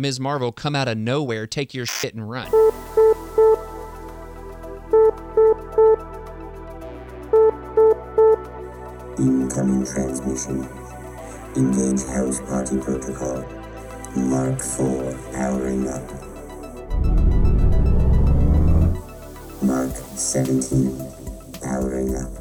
[0.00, 0.18] Ms.
[0.18, 2.46] Marvel come out of nowhere, take your shit, and run.
[9.18, 10.66] Incoming transmission.
[11.54, 13.44] Engage house party protocol.
[14.16, 16.10] Mark 4 powering up.
[19.62, 20.96] Mark 17
[21.60, 22.32] powering up.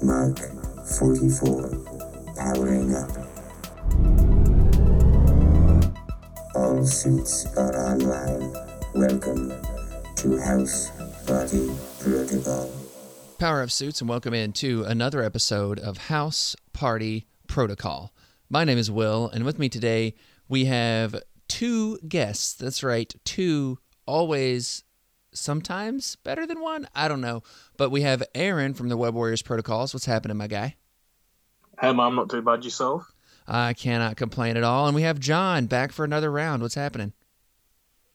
[0.00, 0.38] Mark
[0.86, 1.70] 44
[2.36, 3.25] powering up.
[6.86, 8.54] All suits are online.
[8.94, 9.52] Welcome
[10.18, 10.92] to House
[11.26, 11.68] Party
[11.98, 12.70] Protocol.
[13.40, 18.14] Power of Suits, and welcome in to another episode of House Party Protocol.
[18.48, 20.14] My name is Will, and with me today
[20.48, 22.54] we have two guests.
[22.54, 24.84] That's right, two, always,
[25.34, 26.86] sometimes better than one.
[26.94, 27.42] I don't know.
[27.76, 29.92] But we have Aaron from the Web Warriors Protocols.
[29.92, 30.76] What's happening, my guy?
[31.80, 33.12] Hey, mom, not too bad yourself.
[33.46, 34.86] I cannot complain at all.
[34.86, 36.62] And we have John back for another round.
[36.62, 37.12] What's happening?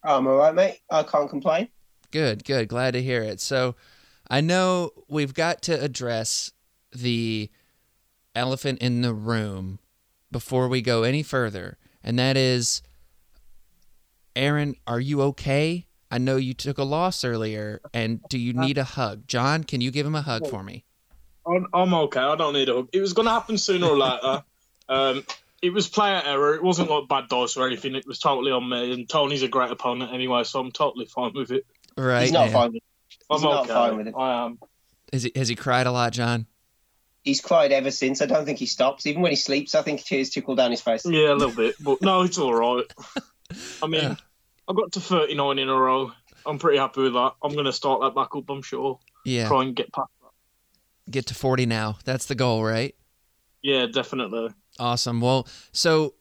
[0.03, 0.80] I'm all right, mate.
[0.89, 1.69] I can't complain.
[2.11, 2.67] Good, good.
[2.67, 3.39] Glad to hear it.
[3.39, 3.75] So,
[4.30, 6.52] I know we've got to address
[6.94, 7.50] the
[8.33, 9.80] elephant in the room
[10.31, 12.81] before we go any further, and that is
[14.36, 15.86] Aaron, are you okay?
[16.09, 19.27] I know you took a loss earlier, and do you need a hug?
[19.27, 20.86] John, can you give him a hug for me?
[21.45, 22.20] I'm, I'm okay.
[22.20, 22.89] I don't need a hug.
[22.94, 24.44] It was going to happen sooner or later.
[24.92, 25.23] Um,
[25.61, 26.56] it was player error.
[26.56, 27.95] It wasn't like bad dice or anything.
[27.95, 28.94] It was totally on me.
[28.94, 31.66] And Tony's a great opponent anyway, so I'm totally fine with it.
[31.95, 32.23] Right.
[32.23, 32.52] He's not now.
[32.52, 32.83] fine with it.
[33.30, 34.16] I'm He's not fine with it.
[34.17, 34.59] I am.
[35.14, 36.45] Is he, has he cried a lot, John?
[37.23, 38.22] He's cried ever since.
[38.22, 39.06] I don't think he stops.
[39.06, 41.05] Even when he sleeps, I think tears trickle down his face.
[41.05, 42.86] Yeah, a little bit, but no, it's all right.
[43.83, 44.16] I mean, Yeah.
[44.67, 46.11] I got to 39 in a row.
[46.45, 47.33] I'm pretty happy with that.
[47.44, 48.50] I'm going to start that back up.
[48.50, 49.00] I'm sure.
[49.26, 49.48] Yeah.
[49.48, 51.11] Try and get past that.
[51.11, 52.00] Get to 40 now.
[52.05, 52.95] That's the goal, right?
[53.61, 54.50] Yeah, definitely.
[54.81, 55.21] Awesome.
[55.21, 56.15] Well, so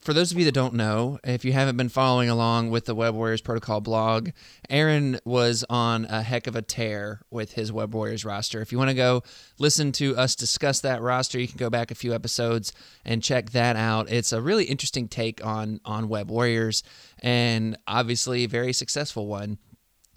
[0.00, 2.94] for those of you that don't know, if you haven't been following along with the
[2.94, 4.32] Web Warriors Protocol blog,
[4.68, 8.60] Aaron was on a heck of a tear with his Web Warriors roster.
[8.60, 9.22] If you want to go
[9.58, 12.70] listen to us discuss that roster, you can go back a few episodes
[13.02, 14.12] and check that out.
[14.12, 16.82] It's a really interesting take on on Web Warriors
[17.20, 19.56] and obviously a very successful one.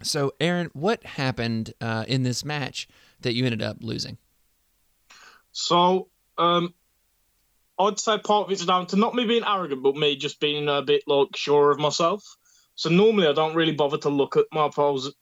[0.02, 2.88] So, Aaron, what happened uh, in this match
[3.22, 4.18] that you ended up losing?
[5.52, 6.74] So, um,
[7.80, 10.68] I'd say part of it's down to not me being arrogant, but me just being
[10.68, 12.22] a bit like sure of myself.
[12.74, 14.66] So normally I don't really bother to look at my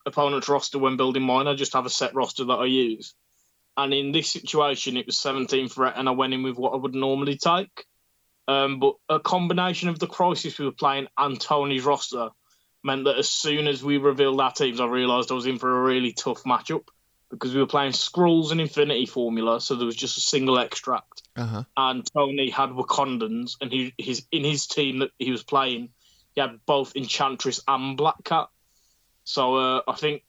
[0.05, 1.47] opponent's roster when building mine.
[1.47, 3.13] I just have a set roster that I use.
[3.77, 6.77] And in this situation, it was 17 threat, and I went in with what I
[6.77, 7.85] would normally take.
[8.47, 12.29] Um, but a combination of the crisis we were playing and Tony's roster
[12.83, 15.69] meant that as soon as we revealed our teams, I realised I was in for
[15.69, 16.87] a really tough matchup
[17.29, 21.23] because we were playing Scrolls and Infinity Formula, so there was just a single extract.
[21.35, 21.63] Uh huh.
[21.77, 25.89] And Tony had Wakandans, and he his in his team that he was playing,
[26.35, 28.49] he had both Enchantress and Black Cat.
[29.23, 30.23] So uh, I think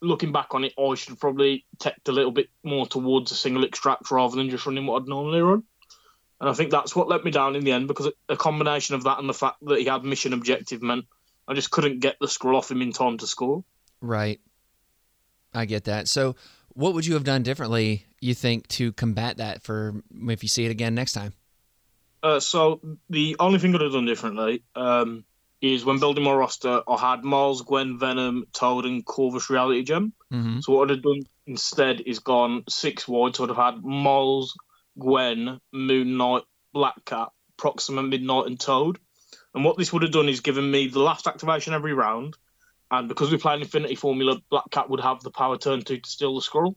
[0.00, 3.64] looking back on it, I should probably take a little bit more towards a single
[3.64, 5.62] extract rather than just running what I'd normally run.
[6.40, 9.04] And I think that's what let me down in the end because a combination of
[9.04, 11.04] that and the fact that he had mission objective meant
[11.46, 13.62] I just couldn't get the scroll off him in time to score.
[14.00, 14.40] Right.
[15.54, 16.08] I get that.
[16.08, 16.36] So,
[16.74, 20.64] what would you have done differently, you think, to combat that for if you see
[20.64, 21.32] it again next time?
[22.22, 25.24] Uh, so the only thing I'd have done differently um,
[25.60, 30.12] is when building my roster, I had Miles, Gwen, Venom, Toad, and Corvus Reality Gem.
[30.32, 30.60] Mm-hmm.
[30.60, 33.36] So what I'd have done instead is gone six wide.
[33.36, 34.54] So I'd have had Miles,
[34.98, 38.98] Gwen, Moon Knight, Black Cat, Proxima, Midnight, and Toad.
[39.54, 42.36] And what this would have done is given me the last activation every round.
[42.90, 45.98] And because we play an Infinity Formula, Black Cat would have the power turn two
[45.98, 46.76] to steal the scroll.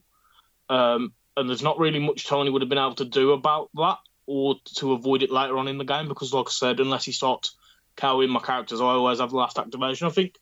[0.69, 3.97] Um, and there's not really much Tony would have been able to do about that
[4.25, 7.12] or to avoid it later on in the game because, like I said, unless he
[7.12, 7.56] starts
[7.96, 10.07] cowing my characters, I always have the last activation.
[10.07, 10.35] I think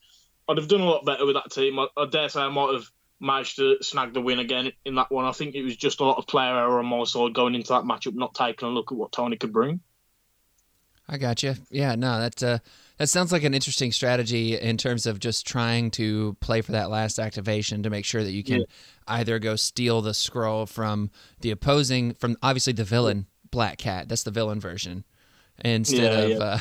[0.47, 1.79] I'd have done a lot better with that team.
[1.79, 2.85] I, I dare say I might have
[3.21, 5.25] managed to snag the win again in that one.
[5.25, 7.69] I think it was just a lot of player error on my side going into
[7.69, 9.79] that matchup, not taking a look at what Tony could bring.
[11.07, 11.55] I got you.
[11.69, 12.59] Yeah, no, that uh,
[13.01, 16.91] that sounds like an interesting strategy in terms of just trying to play for that
[16.91, 18.65] last activation to make sure that you can Yeah.
[19.07, 21.09] either go steal the scroll from
[21.39, 24.07] the opposing, from obviously the villain Black Cat.
[24.07, 25.03] That's the villain version,
[25.65, 26.41] instead Yeah, of.
[26.41, 26.57] Uh,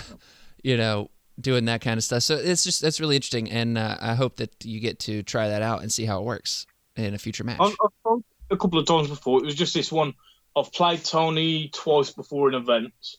[0.63, 1.11] you know
[1.41, 2.23] doing that kind of stuff.
[2.23, 5.49] So it's just that's really interesting, and uh, I hope that you get to try
[5.49, 6.67] that out and see how it works
[6.97, 7.61] in a future match.
[7.61, 7.75] I've,
[8.07, 9.39] I've a couple of times before.
[9.41, 10.13] It was just this one.
[10.57, 13.17] I've played Tony twice before in events,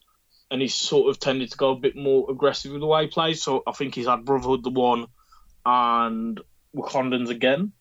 [0.52, 3.08] and he's sort of tended to go a bit more aggressive with the way he
[3.08, 3.42] plays.
[3.42, 5.08] So I think he's had Brotherhood the one
[5.66, 6.40] and
[6.76, 7.72] Wakandans again.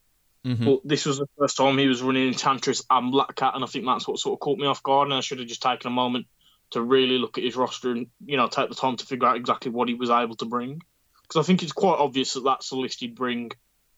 [0.47, 0.65] Mhm.
[0.65, 3.67] But this was the first time he was running Enchantress and Black Cat, and I
[3.67, 5.09] think that's what sort of caught me off guard.
[5.09, 6.27] And I should have just taken a moment
[6.71, 9.37] to really look at his roster and you know take the time to figure out
[9.37, 10.81] exactly what he was able to bring.
[11.23, 13.51] Because I think it's quite obvious that that's the list he'd bring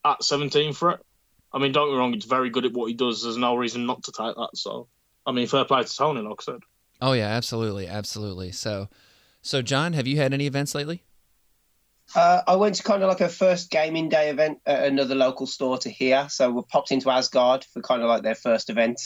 [0.05, 1.01] at 17 for it.
[1.53, 3.23] I mean, don't get me wrong, he's very good at what he does.
[3.23, 4.51] There's no reason not to take that.
[4.55, 4.89] So,
[5.25, 6.61] I mean, fair play to Tony, like I said.
[7.03, 8.53] Oh yeah, absolutely, absolutely.
[8.53, 8.89] So,
[9.43, 11.03] so John, have you had any events lately?
[12.15, 15.49] Uh, I went to kind of like a first gaming day event at another local
[15.49, 16.29] store to here.
[16.31, 19.01] So we popped into Asgard for kind of like their first event.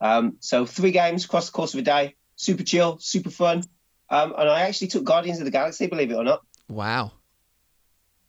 [0.00, 3.64] Um, so three games across the course of a day, super chill, super fun.
[4.08, 6.40] Um, and I actually took Guardians of the Galaxy, believe it or not.
[6.70, 7.12] Wow.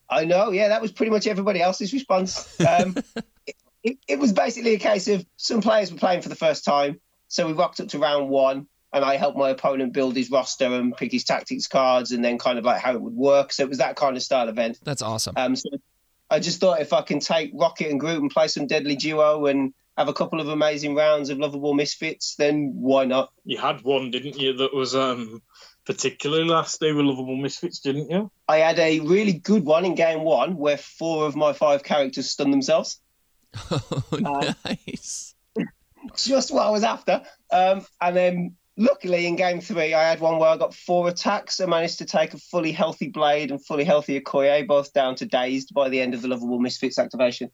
[0.10, 2.60] I know, yeah, that was pretty much everybody else's response.
[2.60, 2.98] Um,
[3.48, 6.66] it, it, it was basically a case of some players were playing for the first
[6.66, 7.00] time.
[7.30, 10.66] So we rocked up to round one and I helped my opponent build his roster
[10.66, 13.54] and pick his tactics cards and then kind of like how it would work.
[13.54, 14.80] So it was that kind of style event.
[14.84, 15.34] That's awesome.
[15.38, 15.70] Um, so
[16.30, 19.46] I just thought if I can take Rocket and Groot and play some Deadly Duo
[19.46, 23.32] and have a couple of amazing rounds of lovable misfits, then why not?
[23.46, 25.42] You had one, didn't you, that was um,
[25.86, 28.32] particularly last day with lovable misfits, didn't you?
[28.48, 32.30] I had a really good one in game one where four of my five characters
[32.30, 33.00] stunned themselves.
[34.14, 35.36] Oh, nice.
[36.16, 37.22] Just what I was after.
[37.52, 41.60] Um, and then luckily in game three, I had one where I got four attacks.
[41.60, 45.26] and managed to take a fully healthy Blade and fully healthy Okoye, both down to
[45.26, 47.52] dazed by the end of the lovable misfits activation.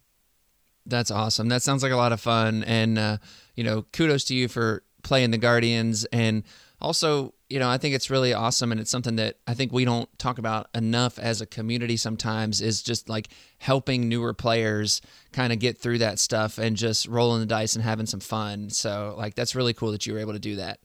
[0.85, 1.49] That's awesome.
[1.49, 2.63] That sounds like a lot of fun.
[2.63, 3.17] And, uh,
[3.55, 6.05] you know, kudos to you for playing the Guardians.
[6.05, 6.43] And
[6.79, 8.71] also, you know, I think it's really awesome.
[8.71, 12.61] And it's something that I think we don't talk about enough as a community sometimes
[12.61, 13.27] is just like
[13.57, 15.01] helping newer players
[15.33, 18.69] kind of get through that stuff and just rolling the dice and having some fun.
[18.69, 20.79] So, like, that's really cool that you were able to do that.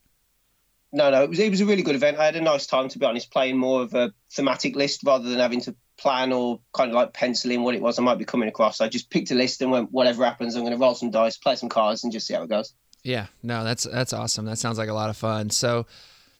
[0.92, 2.18] No, no, it was it was a really good event.
[2.18, 5.28] I had a nice time to be honest, playing more of a thematic list rather
[5.28, 8.18] than having to plan or kind of like pencil in what it was I might
[8.18, 8.80] be coming across.
[8.80, 11.36] I just picked a list and went, whatever happens, I'm going to roll some dice,
[11.36, 12.74] play some cards, and just see how it goes.
[13.02, 14.44] Yeah, no, that's that's awesome.
[14.44, 15.50] That sounds like a lot of fun.
[15.50, 15.86] So,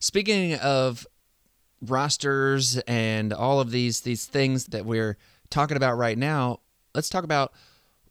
[0.01, 1.07] speaking of
[1.81, 5.17] rosters and all of these these things that we're
[5.51, 6.61] talking about right now,
[6.95, 7.53] let's talk about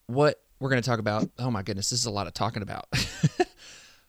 [0.08, 1.30] what we're going to talk about.
[1.40, 2.88] Oh my goodness, this is a lot of talking about.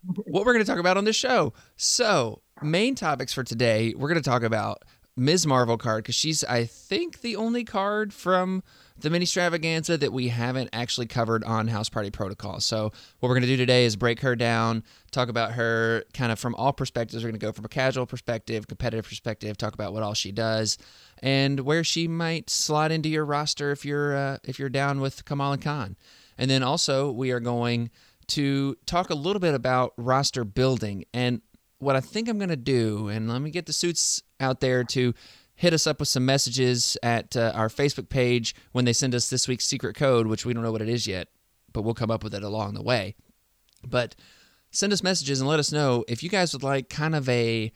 [0.05, 1.53] what we're going to talk about on this show.
[1.77, 4.83] So, main topics for today, we're going to talk about
[5.17, 5.47] Ms.
[5.47, 8.63] Marvel card because she's, I think, the only card from
[8.99, 12.61] the mini extravaganza that we haven't actually covered on House Party Protocol.
[12.61, 12.85] So,
[13.21, 16.39] what we're going to do today is break her down, talk about her kind of
[16.39, 17.23] from all perspectives.
[17.23, 20.33] We're going to go from a casual perspective, competitive perspective, talk about what all she
[20.33, 20.79] does,
[21.23, 25.25] and where she might slide into your roster if you're uh, if you're down with
[25.25, 25.97] Kamala Khan.
[26.39, 27.91] And then also, we are going
[28.29, 31.41] to talk a little bit about roster building and
[31.79, 33.09] what I think I'm going to do.
[33.09, 35.15] And let me get the suits out there to
[35.55, 39.29] hit us up with some messages at uh, our Facebook page when they send us
[39.29, 41.29] this week's secret code, which we don't know what it is yet,
[41.73, 43.15] but we'll come up with it along the way.
[43.87, 44.15] But
[44.71, 47.73] send us messages and let us know if you guys would like kind of a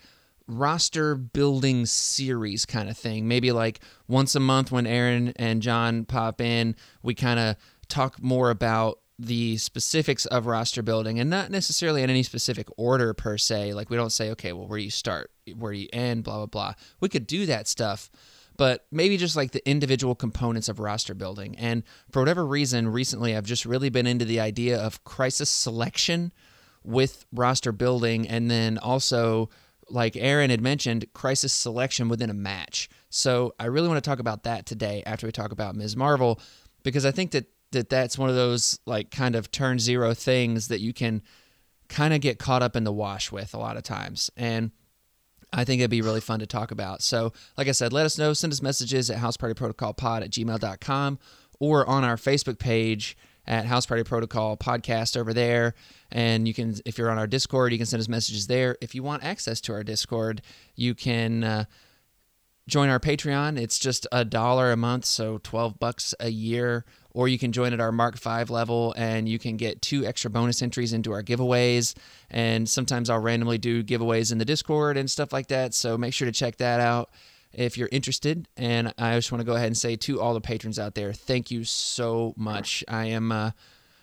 [0.49, 3.29] roster building series kind of thing.
[3.29, 7.57] Maybe like once a month when Aaron and John pop in, we kind of
[7.89, 13.15] talk more about the specifics of roster building and not necessarily in any specific order
[13.15, 13.73] per se.
[13.73, 16.37] Like we don't say, okay, well, where do you start, where do you end, blah,
[16.37, 16.75] blah, blah.
[17.01, 18.11] We could do that stuff,
[18.59, 21.57] but maybe just like the individual components of roster building.
[21.57, 26.33] And for whatever reason, recently I've just really been into the idea of crisis selection
[26.85, 29.49] with roster building and then also
[29.89, 32.89] like Aaron had mentioned, crisis selection within a match.
[33.09, 35.97] So I really want to talk about that today after we talk about Ms.
[35.97, 36.41] Marvel
[36.83, 37.47] because I think that
[37.77, 41.23] that that's one of those like kind of turn zero things that you can
[41.89, 44.31] kind of get caught up in the wash with a lot of times.
[44.37, 44.71] And
[45.53, 47.03] I think it'd be really fun to talk about.
[47.03, 48.33] So, like I said, let us know.
[48.33, 51.19] Send us messages at housepartyprotocolpod at gmail.com
[51.61, 53.17] or on our Facebook page
[53.47, 55.75] at House Party Protocol Podcast over there.
[56.11, 58.77] And you can, if you're on our Discord, you can send us messages there.
[58.81, 60.43] If you want access to our Discord,
[60.75, 61.45] you can.
[61.45, 61.65] Uh,
[62.69, 63.59] join our Patreon.
[63.59, 66.85] It's just a dollar a month, so 12 bucks a year.
[67.13, 70.29] Or you can join at our Mark V level and you can get two extra
[70.29, 71.95] bonus entries into our giveaways.
[72.31, 75.73] And sometimes I'll randomly do giveaways in the Discord and stuff like that.
[75.73, 77.11] So make sure to check that out
[77.55, 78.47] if you're interested.
[78.57, 81.15] And I just want to go ahead and say to all the patrons out there,
[81.15, 82.85] thank you so much.
[82.87, 83.53] I am uh,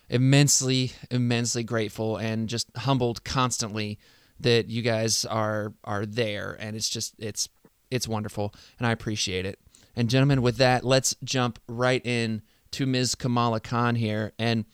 [0.08, 3.98] immensely, immensely grateful and just humbled constantly
[4.40, 6.56] that you guys are are there.
[6.58, 7.48] And it's just it's
[7.94, 9.58] it's wonderful, and I appreciate it.
[9.96, 13.14] And gentlemen, with that, let's jump right in to Ms.
[13.14, 14.32] Kamala Khan here.
[14.38, 14.64] And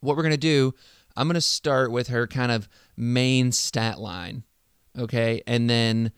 [0.00, 0.74] what we're gonna do,
[1.16, 4.44] I'm gonna start with her kind of main stat line,
[4.98, 6.12] okay, and then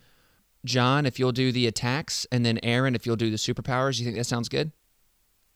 [0.65, 3.99] John, if you'll do the attacks, and then Aaron, if you'll do the superpowers.
[3.99, 4.73] You think that sounds good?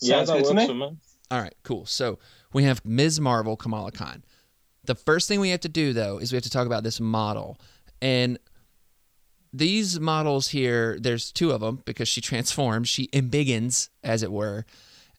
[0.01, 0.67] Yeah, Sounds that good to works me.
[0.69, 0.97] for me.
[1.33, 1.85] All right, cool.
[1.87, 2.19] So
[2.53, 3.21] we have Ms.
[3.21, 4.25] Marvel, Kamala Khan.
[4.85, 7.01] The first thing we have to do, though, is we have to talk about this
[7.01, 7.61] model.
[8.01, 8.39] And
[9.53, 14.65] these models here, there's two of them because she transforms, she embiggens, as it were.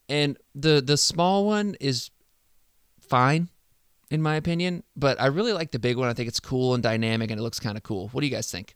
[0.08, 2.10] And the the small one is
[3.00, 3.50] fine,
[4.10, 6.10] in my opinion, but I really like the big one.
[6.10, 8.10] I think it's cool and dynamic, and it looks kind of cool.
[8.10, 8.76] What do you guys think?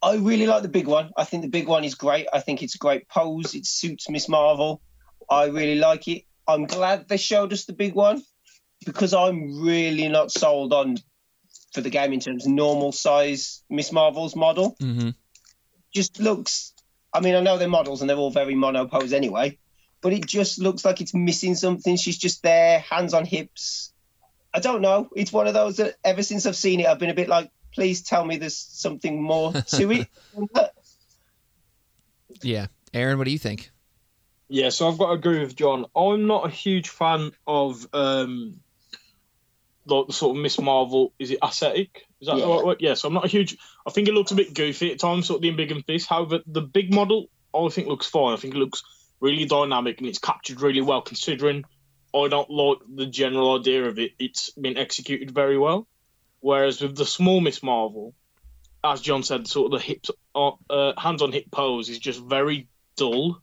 [0.00, 1.10] I really like the big one.
[1.16, 2.28] I think the big one is great.
[2.32, 3.54] I think it's a great pose.
[3.54, 4.80] It suits Miss Marvel.
[5.28, 6.24] I really like it.
[6.46, 8.22] I'm glad they showed us the big one
[8.86, 10.98] because I'm really not sold on
[11.72, 14.76] for the game in terms of normal size Miss Marvel's model.
[14.80, 15.10] Mm-hmm.
[15.92, 16.74] Just looks.
[17.12, 19.58] I mean, I know they're models and they're all very mono pose anyway,
[20.00, 21.96] but it just looks like it's missing something.
[21.96, 23.92] She's just there, hands on hips.
[24.52, 25.08] I don't know.
[25.14, 27.50] It's one of those that ever since I've seen it, I've been a bit like,
[27.72, 30.08] please tell me there's something more to it.
[32.42, 33.70] Yeah, Aaron, what do you think?
[34.48, 35.86] Yeah, so I've got to agree with John.
[35.94, 38.60] I'm not a huge fan of um,
[39.88, 41.12] like the sort of Miss Marvel.
[41.18, 42.06] Is it aesthetic?
[42.20, 42.44] Is that Yeah.
[42.44, 42.76] the right word?
[42.80, 43.56] Yeah, so I'm not a huge.
[43.86, 46.08] I think it looks a bit goofy at times, sort of the big and fist.
[46.08, 48.34] However, the big model I think looks fine.
[48.34, 48.82] I think it looks
[49.20, 51.64] really dynamic and it's captured really well considering
[52.14, 54.12] I don't like the general idea of it.
[54.18, 55.86] It's been executed very well.
[56.40, 58.14] Whereas with the small Miss Marvel,
[58.84, 62.22] as John said, sort of the hips, uh, uh, hands on hip pose is just
[62.22, 63.40] very dull.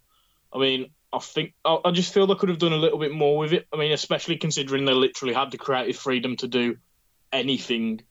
[0.53, 3.13] I mean, I think I, I just feel they could have done a little bit
[3.13, 3.67] more with it.
[3.71, 6.77] I mean, especially considering they literally had the creative freedom to do
[7.31, 8.01] anything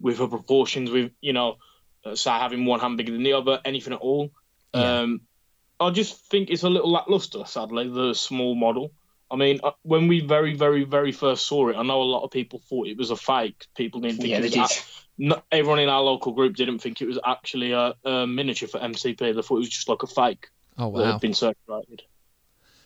[0.00, 1.56] with her proportions, with you know,
[2.04, 4.30] uh, say having one hand bigger than the other, anything at all.
[4.72, 5.00] Yeah.
[5.00, 5.20] Um,
[5.78, 8.92] I just think it's a little lackluster, sadly, the small model.
[9.30, 12.22] I mean, uh, when we very, very, very first saw it, I know a lot
[12.22, 13.66] of people thought it was a fake.
[13.76, 15.04] People didn't think yeah, it was.
[15.18, 15.34] did.
[15.50, 19.18] everyone in our local group didn't think it was actually a, a miniature for MCP.
[19.18, 22.02] They thought it was just like a fake Oh that had been circulated.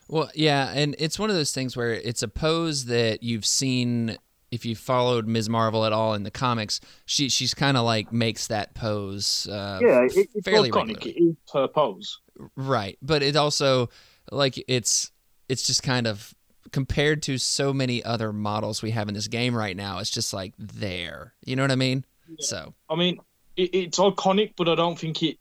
[0.08, 4.16] Well, yeah, and it's one of those things where it's a pose that you've seen
[4.50, 5.48] if you followed Ms.
[5.48, 6.80] Marvel at all in the comics.
[7.04, 9.46] She she's kind of like makes that pose.
[9.46, 11.04] Uh, Yeah, it, it's fairly iconic.
[11.04, 12.20] It is her pose.
[12.56, 13.90] Right, but it also
[14.30, 15.12] like it's
[15.48, 16.34] it's just kind of
[16.72, 19.98] compared to so many other models we have in this game right now.
[19.98, 21.34] It's just like there.
[21.44, 22.04] You know what I mean?
[22.38, 23.18] So I mean,
[23.56, 25.38] it, it's iconic, but I don't think it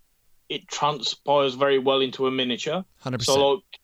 [0.49, 2.83] it transpires very well into a miniature.
[2.99, 3.35] hundred percent.
[3.37, 3.76] So like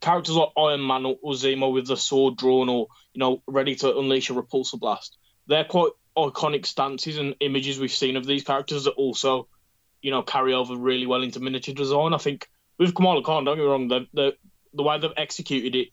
[0.00, 3.98] characters like Iron Man or, Zemo with the sword drawn or you know ready to
[3.98, 8.84] unleash a repulsor blast, they're quite iconic stances and images we've seen of these characters
[8.84, 9.48] that also
[10.02, 12.14] you know carry over really well into miniature design.
[12.14, 14.36] I think with Kamala Khan, don't get me wrong, the the,
[14.74, 15.88] the way they've executed it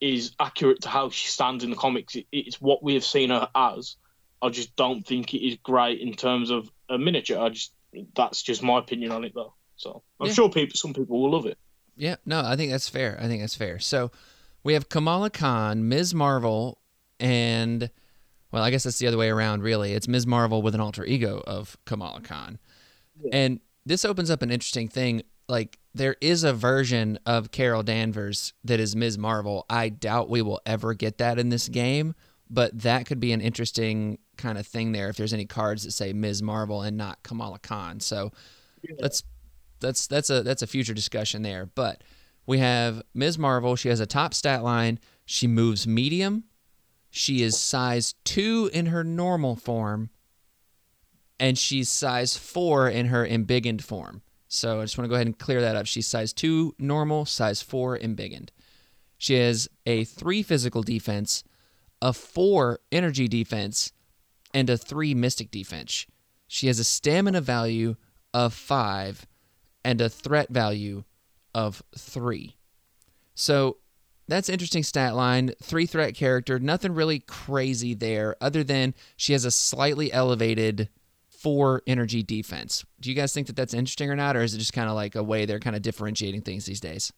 [0.00, 2.14] is accurate to how she stands in the comics.
[2.14, 3.96] It, it's what we have seen her as.
[4.40, 7.40] I just don't think it is great in terms of a miniature.
[7.40, 7.72] I just
[8.14, 9.54] that's just my opinion on it though.
[9.76, 10.34] So I'm Yeah.
[10.34, 11.58] sure people, some people will love it.
[11.98, 13.18] Yeah, no, I think that's fair.
[13.20, 13.80] I think that's fair.
[13.80, 14.12] So
[14.62, 16.14] we have Kamala Khan, Ms.
[16.14, 16.78] Marvel,
[17.18, 17.90] and
[18.52, 19.92] well, I guess that's the other way around, really.
[19.92, 20.26] It's Ms.
[20.26, 22.58] Marvel with an alter ego of Kamala Khan.
[23.32, 25.22] And this opens up an interesting thing.
[25.48, 29.18] Like, there is a version of Carol Danvers that is Ms.
[29.18, 29.66] Marvel.
[29.68, 32.14] I doubt we will ever get that in this game,
[32.48, 35.90] but that could be an interesting kind of thing there if there's any cards that
[35.90, 36.42] say Ms.
[36.42, 37.98] Marvel and not Kamala Khan.
[37.98, 38.30] So
[39.00, 39.24] let's
[39.80, 41.66] that's that's a that's a future discussion there.
[41.66, 42.02] But
[42.46, 43.38] we have Ms.
[43.38, 43.76] Marvel.
[43.76, 44.98] She has a top stat line.
[45.26, 46.44] She moves medium.
[47.10, 50.10] She is size two in her normal form,
[51.38, 54.22] and she's size four in her embiggened form.
[54.48, 55.86] So I just want to go ahead and clear that up.
[55.86, 58.48] She's size two normal, size four embiggened.
[59.18, 61.44] She has a three physical defense,
[62.00, 63.92] a four energy defense,
[64.54, 66.06] and a three mystic defense.
[66.46, 67.96] She has a stamina value
[68.32, 69.26] of five
[69.88, 71.02] and a threat value
[71.54, 72.56] of three.
[73.34, 73.78] So
[74.28, 75.52] that's interesting stat line.
[75.62, 80.90] Three threat character, nothing really crazy there, other than she has a slightly elevated
[81.30, 82.84] four energy defense.
[83.00, 84.94] Do you guys think that that's interesting or not, or is it just kind of
[84.94, 87.10] like a way they're kind of differentiating things these days?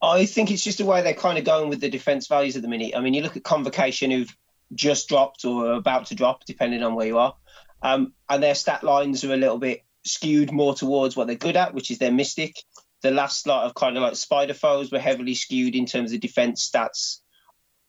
[0.00, 2.62] I think it's just the way they're kind of going with the defense values at
[2.62, 2.94] the minute.
[2.96, 4.34] I mean, you look at Convocation, who've
[4.74, 7.36] just dropped or about to drop, depending on where you are,
[7.82, 11.56] um, and their stat lines are a little bit skewed more towards what they're good
[11.56, 12.56] at, which is their Mystic.
[13.02, 16.20] The last lot of kind of like Spider Foes were heavily skewed in terms of
[16.20, 17.18] defense stats.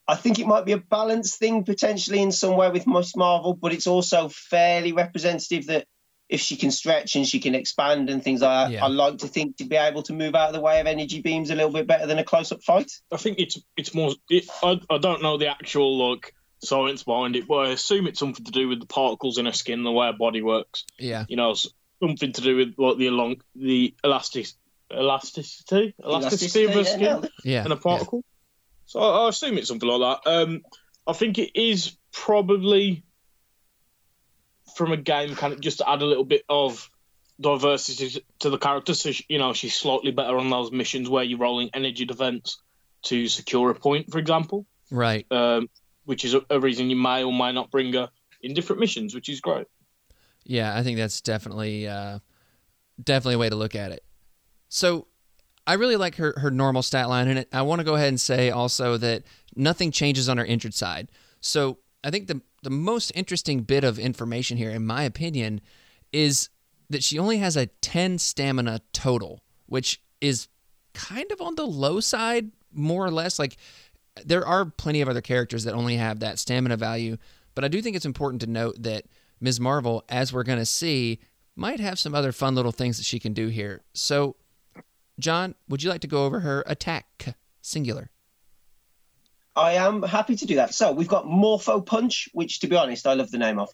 [0.08, 3.54] I think it might be a balanced thing potentially in some way with most Marvel,
[3.56, 5.88] but it's also fairly representative that
[6.28, 8.86] if she can stretch and she can expand and things like that, Yeah.
[8.86, 11.22] I like to think to be able to move out of the way of energy
[11.22, 12.92] beams a little bit better than a close-up fight.
[13.12, 14.12] I think it's it's more.
[14.30, 18.20] It, I I don't know the actual like science behind it, but I assume it's
[18.20, 20.84] something to do with the particles in her skin, the way her body works.
[21.00, 21.26] Yeah.
[21.30, 21.68] You know, s-
[22.02, 24.48] something to do with like the along the elastic
[24.92, 27.28] elasticity elasticity of her skin.
[27.44, 27.64] Yeah.
[27.64, 28.24] and a particle.
[28.86, 30.30] So I, I assume it's something like that.
[30.30, 30.62] Um,
[31.08, 33.04] I think it is probably
[34.76, 36.90] from a game kind of just to add a little bit of
[37.40, 38.94] diversity to the character.
[38.94, 42.62] So she, you know she's slightly better on those missions where you're rolling energy defense
[43.04, 44.66] to secure a point, for example.
[44.92, 45.26] Right.
[45.32, 45.70] Um,
[46.06, 48.10] which is a, a reason you may or may not bring her
[48.42, 49.68] in different missions, which is great.
[50.46, 52.20] Yeah, I think that's definitely uh,
[53.04, 54.04] definitely a way to look at it.
[54.70, 55.08] So
[55.68, 58.22] I really like her her normal stat line, and I want to go ahead and
[58.22, 59.24] say also that
[59.56, 61.10] nothing changes on her injured side.
[61.42, 65.62] So I think the the most interesting bit of information here, in my opinion,
[66.14, 66.50] is
[66.90, 70.48] that she only has a 10 stamina total, which is
[70.94, 73.40] kind of on the low side, more or less.
[73.40, 73.58] Like
[74.24, 77.18] there are plenty of other characters that only have that stamina value,
[77.54, 79.06] but I do think it's important to note that
[79.46, 79.60] Ms.
[79.60, 81.20] Marvel, as we're going to see,
[81.56, 83.84] might have some other fun little things that she can do here.
[83.94, 84.36] So,
[85.20, 88.10] John, would you like to go over her attack singular?
[89.56, 90.74] I am happy to do that.
[90.74, 93.70] So we've got Morpho Punch, which to be honest, I love the name of.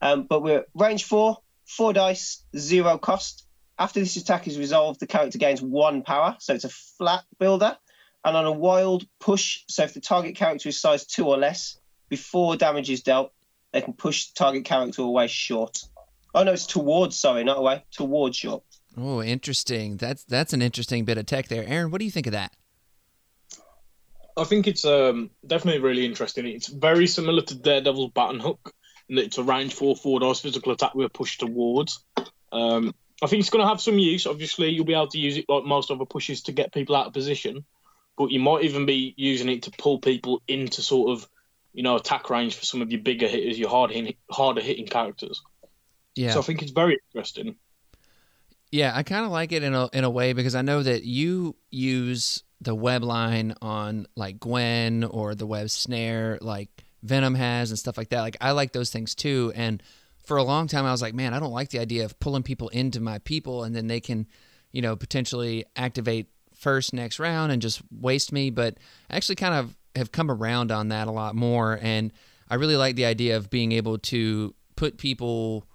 [0.00, 3.44] Um, but we're range four, four dice, zero cost.
[3.78, 7.76] After this attack is resolved, the character gains one power, so it's a flat builder.
[8.24, 11.78] And on a wild push, so if the target character is size two or less,
[12.08, 13.32] before damage is dealt,
[13.72, 15.78] they can push target character away short.
[16.34, 17.18] Oh no, it's towards.
[17.18, 17.84] Sorry, not away.
[17.90, 18.62] Towards short.
[18.96, 19.96] Oh, interesting.
[19.96, 21.90] That's that's an interesting bit of tech there, Aaron.
[21.90, 22.52] What do you think of that?
[24.36, 26.46] I think it's um, definitely really interesting.
[26.46, 28.72] It's very similar to Daredevil's Baton Hook,
[29.08, 32.04] in that it's a range four forward dice physical attack with a push towards.
[32.52, 34.26] Um, I think it's going to have some use.
[34.26, 37.08] Obviously, you'll be able to use it like most other pushes to get people out
[37.08, 37.64] of position,
[38.16, 41.28] but you might even be using it to pull people into sort of,
[41.78, 44.84] you know, attack range for some of your bigger hitters, your hard hitting, harder hitting
[44.84, 45.40] characters.
[46.16, 46.32] Yeah.
[46.32, 47.54] So I think it's very interesting.
[48.72, 51.04] Yeah, I kind of like it in a in a way because I know that
[51.04, 56.68] you use the web line on like Gwen or the web snare like
[57.04, 58.22] Venom has and stuff like that.
[58.22, 59.52] Like I like those things too.
[59.54, 59.80] And
[60.24, 62.42] for a long time, I was like, man, I don't like the idea of pulling
[62.42, 64.26] people into my people and then they can,
[64.72, 68.50] you know, potentially activate first next round and just waste me.
[68.50, 71.78] But I actually kind of have come around on that a lot more.
[71.82, 72.12] And
[72.48, 75.66] I really like the idea of being able to put people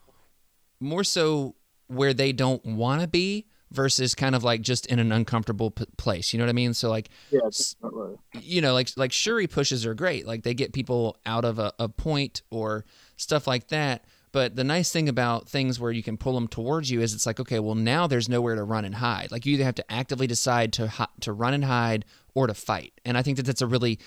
[0.80, 1.56] more so
[1.88, 5.86] where they don't want to be versus kind of like just in an uncomfortable p-
[5.98, 6.32] place.
[6.34, 6.74] You know what I mean?
[6.74, 8.18] So like, Yeah, definitely.
[8.40, 10.28] you know, like like Shuri pushes are great.
[10.28, 12.86] Like they get people out of a, a point or
[13.18, 14.06] stuff like that.
[14.32, 17.28] But the nice thing about things where you can pull them towards you is it's
[17.28, 19.32] like, okay, well now there's nowhere to run and hide.
[19.32, 22.94] Like you either have to actively decide to to run and hide or to fight.
[23.06, 24.00] And I think that that's a really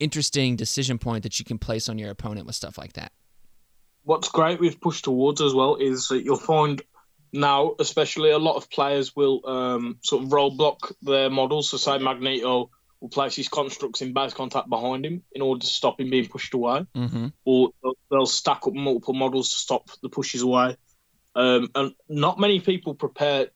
[0.00, 3.12] interesting decision point that you can place on your opponent with stuff like that.
[4.04, 6.82] What's great with push towards as well is that you'll find
[7.32, 11.70] now, especially a lot of players will um, sort of roadblock their models.
[11.70, 12.70] So, say Magneto
[13.00, 16.28] will place his constructs in base contact behind him in order to stop him being
[16.28, 17.28] pushed away, Mm-hmm.
[17.44, 20.76] or they'll- they'll stack up multiple models to stop the pushes away.
[21.34, 23.48] Um, and not many people prepare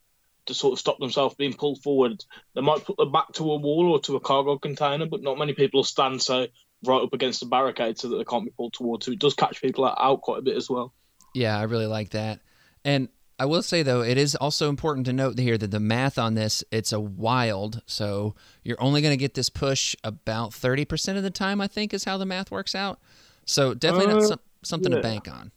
[0.48, 2.24] to sort of stop themselves being pulled forward.
[2.54, 5.38] They might put their back to a wall or to a cargo container, but not
[5.38, 6.46] many people stand so
[6.84, 9.06] right up against the barricade so that they can't be pulled towards.
[9.06, 10.92] So it does catch people out, quite a bit as well.
[11.34, 12.40] Yeah, I really like that.
[12.84, 13.08] And
[13.38, 16.34] I will say though, it is also important to note here that the math on
[16.34, 17.82] this, it's a wild.
[17.86, 18.34] So
[18.64, 22.04] you're only going to get this push about 30% of the time, I think is
[22.04, 22.98] how the math works out.
[23.44, 25.52] So definitely not Uh, some, something to bank on.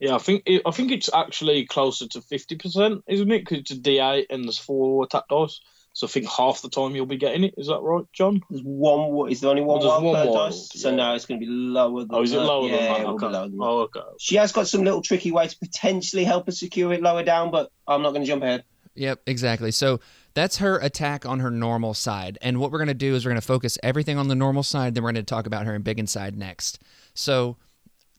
[0.00, 3.40] Yeah, I think it, I think it's actually closer to fifty percent, isn't it?
[3.40, 5.60] Because it's a D eight and there's four attack dice,
[5.92, 7.54] so I think half the time you'll be getting it.
[7.58, 8.40] Is that right, John?
[8.48, 9.30] There's one.
[9.30, 10.70] Is there only one Oh, there's one per wild, dice?
[10.80, 12.08] So now it's going to be lower than.
[12.12, 12.44] Oh, is it that.
[12.44, 13.00] lower yeah, than that?
[13.00, 13.26] it Okay.
[13.26, 13.98] lower than oh, that.
[13.98, 14.16] Oh, okay.
[14.18, 17.50] She has got some little tricky way to potentially help us secure it lower down,
[17.50, 18.64] but I'm not going to jump ahead.
[18.94, 19.70] Yep, exactly.
[19.70, 20.00] So
[20.34, 22.38] that's her attack on her normal side.
[22.42, 24.62] And what we're going to do is we're going to focus everything on the normal
[24.62, 26.80] side, then we're going to talk about her embiggened side next.
[27.14, 27.56] So,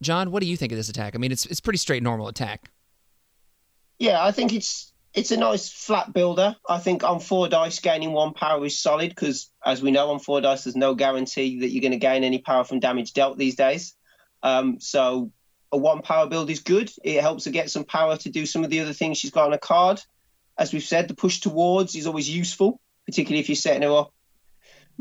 [0.01, 1.15] John, what do you think of this attack?
[1.15, 2.71] I mean, it's it's pretty straight normal attack.
[3.99, 6.55] Yeah, I think it's it's a nice flat builder.
[6.67, 10.19] I think on four dice gaining one power is solid because, as we know, on
[10.19, 13.37] four dice there's no guarantee that you're going to gain any power from damage dealt
[13.37, 13.95] these days.
[14.41, 15.31] Um, so
[15.71, 16.91] a one power build is good.
[17.03, 19.45] It helps her get some power to do some of the other things she's got
[19.45, 20.01] on a card.
[20.57, 24.13] As we've said, the push towards is always useful, particularly if you're setting her up.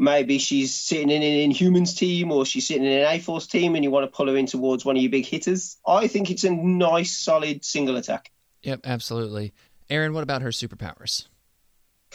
[0.00, 3.74] Maybe she's sitting in an Inhumans team or she's sitting in an A Force team
[3.74, 5.76] and you want to pull her in towards one of your big hitters.
[5.86, 8.30] I think it's a nice, solid single attack.
[8.62, 9.52] Yep, absolutely.
[9.90, 11.26] Aaron, what about her superpowers?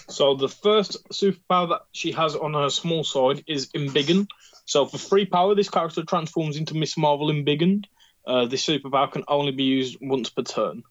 [0.10, 4.30] So the first superpower that she has on her small side is Embiggen.
[4.66, 7.86] So for free power, this character transforms into Miss Marvel Embiggened.
[8.26, 10.82] Uh, this superpower can only be used once per turn.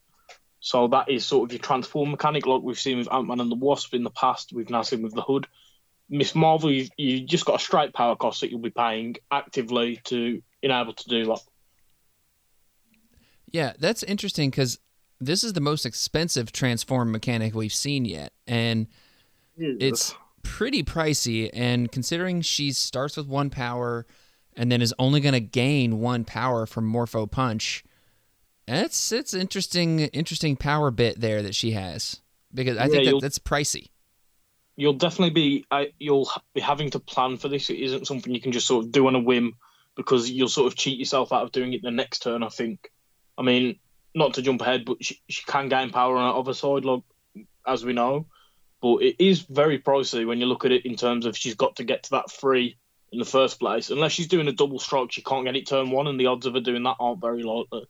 [0.61, 3.51] So that is sort of your transform mechanic, like we've seen with Ant Man and
[3.51, 4.53] the Wasp in the past.
[4.53, 5.49] We've now seen with the Hood.
[6.09, 10.01] Miss Marvel, you you just got a straight power cost that you'll be paying actively
[10.05, 11.41] to enable to do that.
[13.51, 14.79] Yeah, that's interesting because
[15.21, 18.89] this is the most expensive transform mechanic we've seen yet, and
[19.57, 21.51] it's pretty pricey.
[21.53, 24.07] And considering she starts with one power
[24.57, 27.85] and then is only going to gain one power from Morpho Punch,
[28.67, 32.21] it's it's interesting interesting power bit there that she has
[32.53, 33.89] because I Yeah, think that, that's pricey.
[34.77, 37.71] You'll definitely be uh, you'll be having to plan for this.
[37.71, 39.55] It isn't something you can just sort of do on a whim
[39.97, 42.43] because you'll sort of cheat yourself out of doing it the next turn.
[42.43, 42.91] I think.
[43.37, 43.79] I mean,
[44.15, 47.03] not to jump ahead, but she, she can gain power on her other side, like
[47.67, 48.27] as we know.
[48.81, 51.77] But it is very pricey when you look at it in terms of she's got
[51.77, 52.77] to get to that three
[53.13, 53.91] in the first place.
[53.91, 56.47] Unless she's doing a double stroke, she can't get it turn one, and the odds
[56.47, 57.87] of her doing that aren't very likely.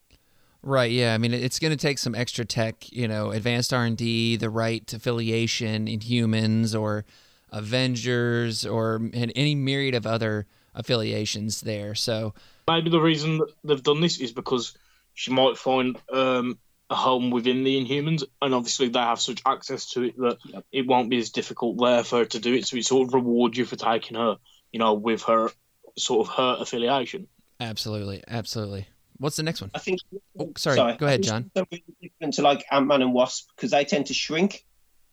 [0.67, 0.91] Right.
[0.91, 1.13] Yeah.
[1.13, 4.37] I mean, it's going to take some extra tech, you know, advanced R and D,
[4.37, 7.05] the right affiliation Inhumans or
[7.51, 11.95] Avengers or and any myriad of other affiliations there.
[11.95, 12.33] So
[12.67, 14.73] Maybe the reason that they've done this is because
[15.13, 19.91] she might find um, a home within the Inhumans, and obviously they have such access
[19.91, 20.39] to it that
[20.73, 22.67] it won't be as difficult there for her to do it.
[22.67, 24.39] So it sort of rewards you for taking her,
[24.73, 25.51] you know, with her
[25.99, 27.29] sort of her affiliation.
[27.61, 28.89] absolutely, absolutely.
[29.19, 29.71] What's the next one?
[29.75, 30.01] I think.
[30.39, 30.97] Oh, sorry.
[30.97, 31.51] Go ahead, John.
[31.55, 34.65] really different to like Ant Man and Wasp because they tend to shrink,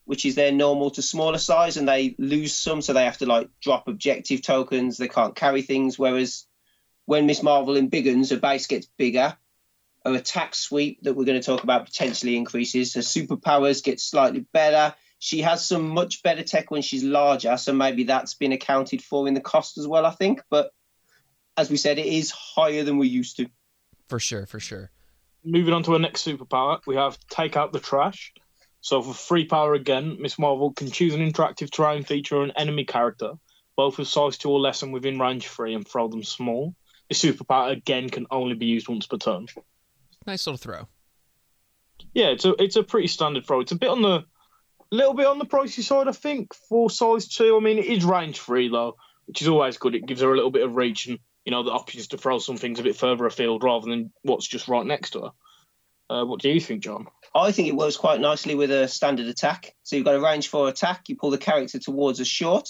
[0.05, 3.25] which is their normal to smaller size, and they lose some, so they have to
[3.25, 4.97] like drop objective tokens.
[4.97, 5.99] They can't carry things.
[5.99, 6.45] Whereas
[7.05, 9.37] when Miss Marvel embiggens, her base gets bigger.
[10.03, 12.95] Her attack sweep that we're going to talk about potentially increases.
[12.95, 14.95] Her superpowers get slightly better.
[15.19, 19.27] She has some much better tech when she's larger, so maybe that's been accounted for
[19.27, 20.07] in the cost as well.
[20.07, 20.71] I think, but
[21.55, 23.47] as we said, it is higher than we're used to.
[24.11, 24.91] For sure, for sure.
[25.45, 28.33] Moving on to our next superpower, we have take out the trash.
[28.81, 32.51] So for free power again, Miss Marvel can choose an interactive terrain feature or an
[32.57, 33.35] enemy character,
[33.77, 36.75] both with size two or less and within range three, and throw them small.
[37.07, 39.47] This superpower again can only be used once per turn.
[40.27, 40.89] Nice little throw.
[42.13, 43.61] Yeah, it's a it's a pretty standard throw.
[43.61, 44.25] It's a bit on the
[44.91, 47.55] little bit on the pricey side, I think, for size two.
[47.55, 48.97] I mean, it is range free though,
[49.27, 49.95] which is always good.
[49.95, 52.39] It gives her a little bit of reach and you know the options to throw
[52.39, 55.31] some things a bit further afield rather than what's just right next to her.
[56.09, 57.07] Uh, what do you think, John?
[57.33, 59.73] I think it works quite nicely with a standard attack.
[59.83, 62.67] So you've got a range four attack, you pull the character towards a short.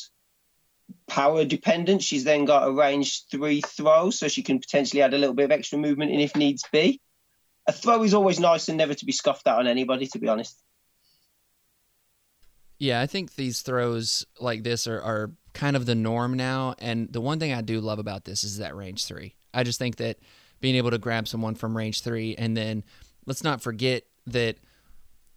[1.08, 5.18] Power dependent, she's then got a range three throw, so she can potentially add a
[5.18, 7.02] little bit of extra movement in if needs be.
[7.68, 10.28] A throw is always nice and never to be scoffed at on anybody, to be
[10.28, 10.62] honest.
[12.82, 16.74] Yeah, I think these throws like this are, are kind of the norm now.
[16.80, 19.36] And the one thing I do love about this is that range three.
[19.54, 20.18] I just think that
[20.62, 22.84] being able to grab someone from range three, and then
[23.28, 24.56] let's not forget that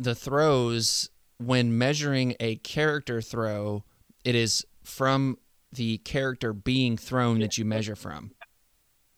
[0.00, 3.84] the throws, when measuring a character throw,
[4.24, 5.36] it is from
[5.70, 8.30] the character being thrown that you measure from.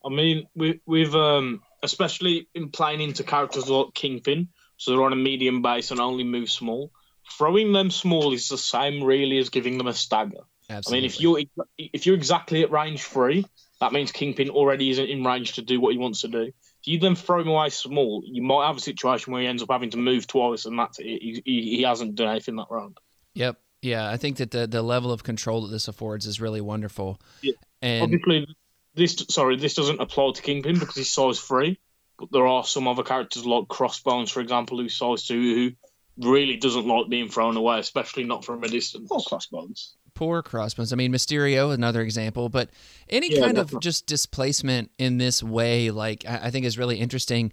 [0.05, 5.13] I mean, we, we've um, especially in playing into characters like Kingpin, so they're on
[5.13, 6.91] a medium base and only move small.
[7.39, 10.43] Throwing them small is the same really as giving them a stagger.
[10.69, 10.99] Absolutely.
[10.99, 11.41] I mean, if you're
[11.79, 13.47] if you're exactly at range three,
[13.81, 16.43] that means Kingpin already isn't in range to do what he wants to do.
[16.43, 19.63] If you then throw him away small, you might have a situation where he ends
[19.63, 21.05] up having to move twice, and that's it.
[21.05, 22.99] He, he, he hasn't done anything that round.
[23.35, 23.59] Yep.
[23.83, 27.21] Yeah, I think that the the level of control that this affords is really wonderful.
[27.43, 27.53] Yeah.
[27.83, 28.49] And Obviously,
[28.95, 31.79] this sorry, this doesn't apply to Kingpin because he's size three.
[32.19, 35.73] But there are some other characters like Crossbones, for example, who's size two, who
[36.19, 39.11] really doesn't like being thrown away, especially not from a distance.
[39.11, 39.97] Or crossbones.
[40.15, 40.93] poor crossbones.
[40.93, 42.71] I mean, Mysterio, another example, but
[43.09, 46.99] any Yeah, kind of just displacement in this way, like I, I think, is really
[46.99, 47.53] interesting.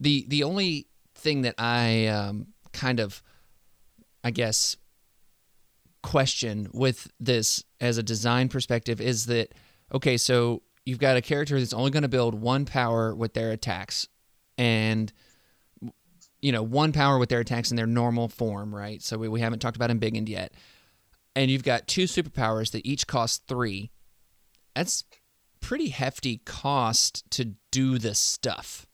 [0.00, 3.22] the The only thing that I um, kind of,
[4.24, 4.76] I guess,
[6.02, 9.52] question with this as a design perspective is that
[9.92, 13.50] okay, so you've got a character that's only going to build one power with their
[13.50, 14.08] attacks,
[14.56, 15.12] and
[16.42, 19.02] you know one power with their attacks in their normal form, right?
[19.02, 20.52] So we, we haven't talked about embiggened yet
[21.34, 23.90] and you've got two superpowers that each cost three.
[24.74, 25.04] That's
[25.60, 28.86] pretty hefty cost to do this stuff.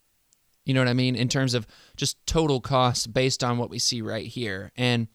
[0.65, 1.15] You know what I mean?
[1.15, 4.73] In terms of just total cost based on what we see right here.
[4.77, 5.09] And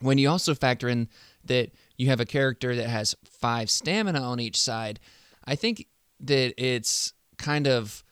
[0.00, 1.08] when you also factor in
[1.44, 5.00] that you have a character that has five stamina on each side,
[5.44, 5.86] I think
[6.20, 8.04] that it's kind of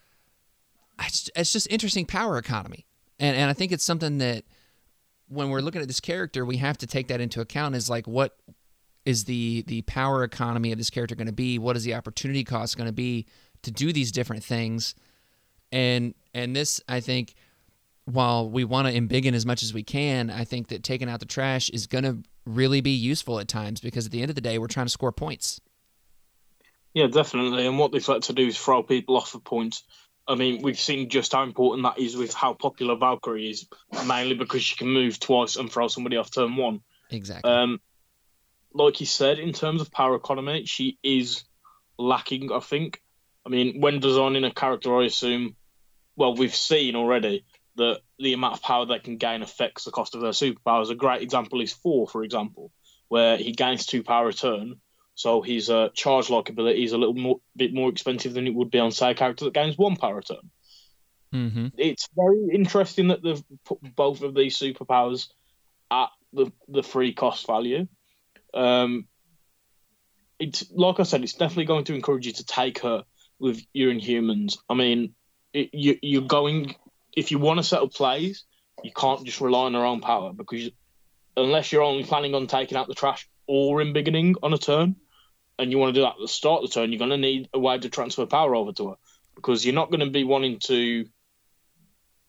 [1.03, 2.87] it's, it's just interesting power economy.
[3.20, 4.44] And and I think it's something that
[5.28, 7.76] when we're looking at this character, we have to take that into account.
[7.76, 8.37] Is like what
[9.04, 11.59] is the the power economy of this character going to be?
[11.59, 13.26] What is the opportunity cost going to be
[13.62, 14.94] to do these different things?
[15.70, 17.35] And and this, I think,
[18.06, 21.20] while we want to embiggen as much as we can, I think that taking out
[21.20, 24.35] the trash is going to really be useful at times because at the end of
[24.35, 25.61] the day, we're trying to score points.
[26.94, 27.66] Yeah, definitely.
[27.66, 29.85] And what this like to do is throw people off of points.
[30.31, 33.66] I mean, we've seen just how important that is with how popular Valkyrie is,
[34.07, 36.83] mainly because she can move twice and throw somebody off turn one.
[37.11, 37.51] Exactly.
[37.51, 37.81] Um,
[38.73, 41.43] like you said, in terms of power economy, she is
[41.99, 42.53] lacking.
[42.53, 43.03] I think.
[43.45, 45.57] I mean, when designing a character, I assume,
[46.14, 47.45] well, we've seen already
[47.77, 50.90] that the amount of power they can gain affects the cost of their superpowers.
[50.90, 52.71] A great example is Thor, for example,
[53.09, 54.81] where he gains two power a turn,
[55.20, 58.70] so his uh, charge-like ability is a little more, bit more expensive than it would
[58.70, 60.50] be on, say, a character that gains one power a turn.
[61.35, 61.66] mm-hmm.
[61.76, 65.28] It's very interesting that they've put both of these superpowers
[65.90, 67.87] at the the free cost value.
[68.54, 69.09] Um,
[70.38, 73.04] it's like I said, it's definitely going to encourage you to take her
[73.38, 74.56] with your Inhumans.
[74.70, 75.12] I mean,
[75.52, 76.76] it, you, you're going
[77.14, 78.44] if you want to set up plays,
[78.83, 80.70] you can't just rely on her own power because
[81.37, 84.96] unless you're only planning on taking out the trash or embiggening on a turn,
[85.61, 87.16] and you want to do that at the start of the turn, you're going to
[87.16, 88.96] need a way to transfer power over to her
[89.35, 91.07] because you're not going to be wanting to.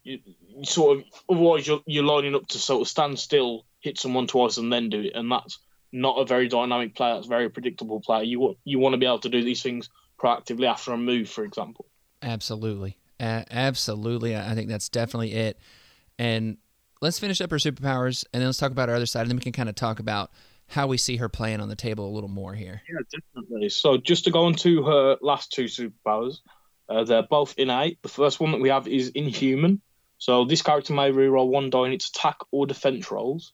[0.04, 4.00] You, you sort of otherwise you're, you're lining up to sort of stand still, hit
[4.00, 5.60] someone twice, and then do it, and that's
[5.92, 7.16] not a very dynamic player.
[7.16, 8.24] That's a very predictable player.
[8.24, 9.90] You want you want to be able to do these things
[10.20, 11.86] proactively after a move, for example.
[12.22, 12.98] Absolutely.
[13.20, 14.36] Absolutely.
[14.36, 15.60] I think that's definitely it.
[16.18, 16.58] And
[17.02, 19.22] let's finish up her superpowers and then let's talk about our other side.
[19.22, 20.32] And then we can kind of talk about
[20.72, 22.82] how we see her playing on the table a little more here.
[22.90, 23.70] Yeah, definitely.
[23.70, 26.38] So just to go on to her last two superpowers,
[26.88, 28.02] uh, they're both innate.
[28.02, 29.82] The first one that we have is Inhuman.
[30.18, 33.54] So this character may reroll one die in its attack or defense rolls.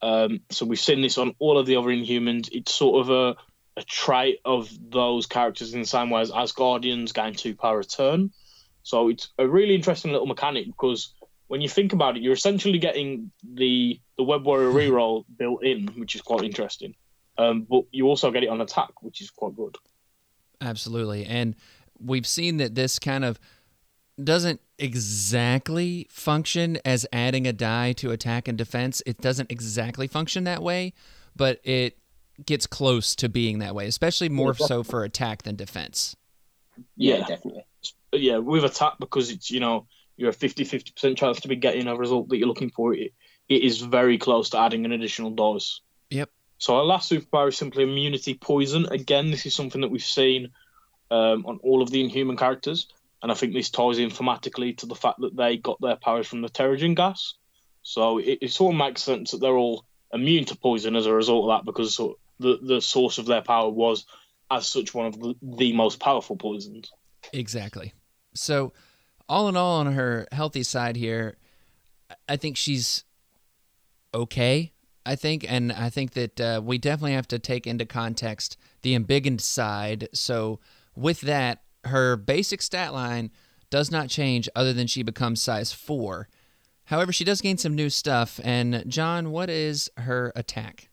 [0.00, 2.48] Um, so we've seen this on all of the other Inhumans.
[2.50, 3.36] It's sort of a,
[3.78, 7.84] a trait of those characters in the same way as Asgardians gain two power a
[7.84, 8.30] turn.
[8.82, 11.12] So it's a really interesting little mechanic because
[11.48, 15.88] when you think about it, you're essentially getting the the Web Warrior reroll built in,
[15.96, 16.94] which is quite interesting.
[17.36, 19.76] Um, but you also get it on attack, which is quite good.
[20.60, 21.24] Absolutely.
[21.26, 21.56] And
[21.98, 23.40] we've seen that this kind of
[24.22, 29.02] doesn't exactly function as adding a die to attack and defense.
[29.06, 30.92] It doesn't exactly function that way,
[31.34, 31.98] but it
[32.44, 36.14] gets close to being that way, especially more so for attack than defense.
[36.96, 37.26] Yeah, Yeah.
[37.26, 37.64] definitely.
[38.12, 41.96] yeah, with attack because it's you know you're a 50-50% chance to be getting a
[41.96, 42.94] result that you're looking for.
[42.94, 43.12] It,
[43.48, 45.80] it is very close to adding an additional dose.
[46.10, 46.30] Yep.
[46.58, 48.86] So our last superpower is simply immunity poison.
[48.86, 50.50] Again, this is something that we've seen
[51.10, 52.88] um, on all of the Inhuman characters,
[53.22, 56.26] and I think this ties in thematically to the fact that they got their powers
[56.26, 57.34] from the Terrigen gas.
[57.82, 61.12] So it, it sort of makes sense that they're all immune to poison as a
[61.12, 64.06] result of that because sort the the source of their power was
[64.50, 66.92] as such one of the, the most powerful poisons.
[67.32, 67.92] Exactly.
[68.34, 68.72] So,
[69.28, 71.36] all in all, on her healthy side here,
[72.28, 73.04] I think she's
[74.14, 74.72] okay.
[75.06, 78.94] I think, and I think that uh, we definitely have to take into context the
[78.94, 80.08] embiggened side.
[80.14, 80.60] So,
[80.96, 83.30] with that, her basic stat line
[83.68, 86.28] does not change other than she becomes size four.
[86.84, 88.40] However, she does gain some new stuff.
[88.44, 90.90] And, John, what is her attack?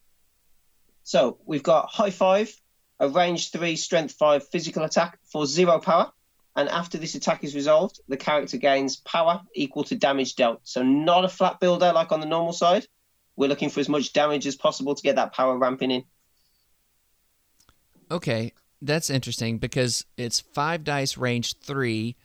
[1.03, 2.53] So we've got high five,
[2.99, 6.11] a range three, strength five physical attack for zero power.
[6.55, 10.61] And after this attack is resolved, the character gains power equal to damage dealt.
[10.63, 12.87] So not a flat builder like on the normal side.
[13.35, 16.03] We're looking for as much damage as possible to get that power ramping in.
[18.09, 22.15] Okay, that's interesting because it's five dice, range three,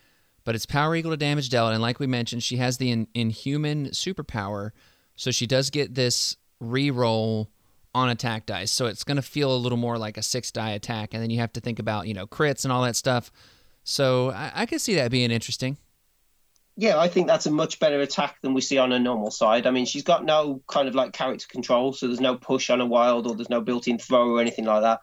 [0.44, 1.72] but it's power equal to damage dealt.
[1.72, 4.70] And like we mentioned, she has the in, inhuman superpower,
[5.14, 7.48] so she does get this reroll
[7.94, 8.72] on attack dice.
[8.72, 11.30] So it's going to feel a little more like a six die attack, and then
[11.30, 13.30] you have to think about you know crits and all that stuff.
[13.84, 15.78] So I, I could see that being interesting.
[16.78, 19.66] Yeah, I think that's a much better attack than we see on a normal side.
[19.66, 22.82] I mean, she's got no kind of like character control, so there's no push on
[22.82, 25.00] a wild or there's no built-in throw or anything like that.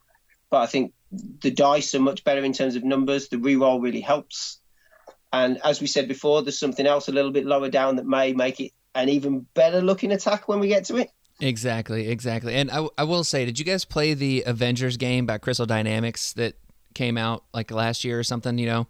[0.51, 3.29] But I think the dice are much better in terms of numbers.
[3.29, 4.59] The reroll really helps.
[5.31, 8.33] And as we said before, there's something else a little bit lower down that may
[8.33, 11.09] make it an even better looking attack when we get to it.
[11.39, 12.53] Exactly, exactly.
[12.53, 16.33] And I, I will say, did you guys play the Avengers game by Crystal Dynamics
[16.33, 16.53] that
[16.93, 18.59] came out like last year or something?
[18.59, 18.87] You know.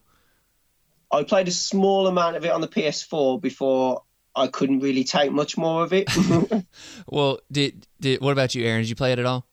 [1.14, 4.02] I played a small amount of it on the PS4 before
[4.36, 6.10] I couldn't really take much more of it.
[7.08, 8.82] Well, did did what about you, Aaron?
[8.82, 9.46] Did you play it at all?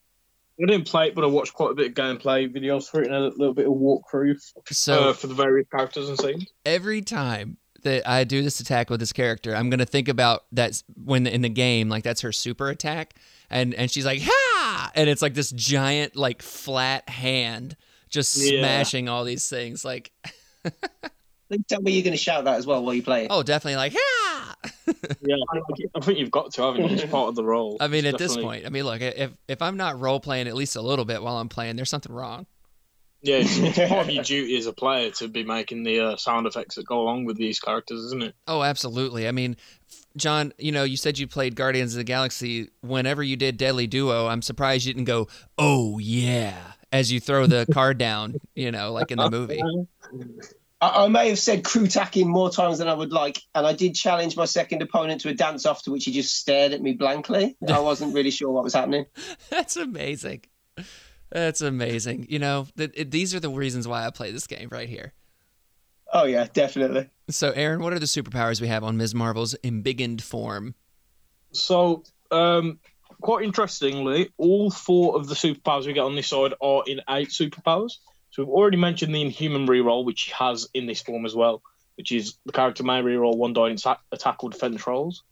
[0.62, 3.06] I didn't play it, but I watched quite a bit of gameplay videos for it
[3.06, 4.36] and a little bit of walkthrough
[4.70, 6.46] So uh, for the various characters and scenes.
[6.66, 10.82] every time that I do this attack with this character, I'm gonna think about that
[11.02, 13.14] when in the game, like that's her super attack,
[13.50, 17.76] and and she's like ha, and it's like this giant like flat hand
[18.10, 18.60] just Yeah.
[18.60, 19.82] smashing all these things.
[19.84, 20.12] Like
[21.50, 23.28] Please tell me you're going to shout that as well while you play it.
[23.28, 24.54] oh, definitely like ha.
[25.20, 25.34] Yeah,
[25.96, 26.96] I think, you've got to, haven't you?
[26.96, 27.76] It's part of the role.
[27.80, 30.46] I mean, It's at this point, I mean, look, if if I'm not role playing
[30.46, 32.46] at least a little bit while I'm playing, there's something wrong.
[33.22, 36.16] Yeah, it's, it's part of your duty as a player to be making the uh,
[36.16, 38.34] sound effects that go along with these characters, isn't it?
[38.46, 39.26] Oh, absolutely.
[39.26, 39.56] I mean,
[40.16, 42.70] John, you know, you said you played Guardians of the Galaxy.
[42.80, 45.26] Whenever you did Deadly Duo, I'm surprised you didn't go,
[45.58, 46.54] "Oh yeah,"
[46.92, 48.36] as you throw the card down.
[48.54, 49.60] You know, like in the movie.
[50.80, 53.72] I, I may have said crew tacking more times than I would like, and I
[53.72, 56.80] did challenge my second opponent to a dance off, to which he just stared at
[56.80, 57.56] me blankly.
[57.68, 59.06] I wasn't really sure what was happening.
[59.50, 60.42] That's amazing.
[61.30, 62.26] That's amazing.
[62.28, 65.12] You know, th- it, these are the reasons why I play this game right here.
[66.12, 67.08] Oh yeah, definitely.
[67.28, 69.14] So, Aaron, what are the superpowers we have on Ms.
[69.14, 70.74] Marvel's embiggened form?
[71.52, 72.80] So, um,
[73.20, 77.98] quite interestingly, all four of the superpowers we get on this side are innate superpowers.
[78.30, 81.62] So we've already mentioned the Inhuman reroll, which he has in this form as well,
[81.96, 85.22] which is the character may reroll one die in sa- attack or defense rolls.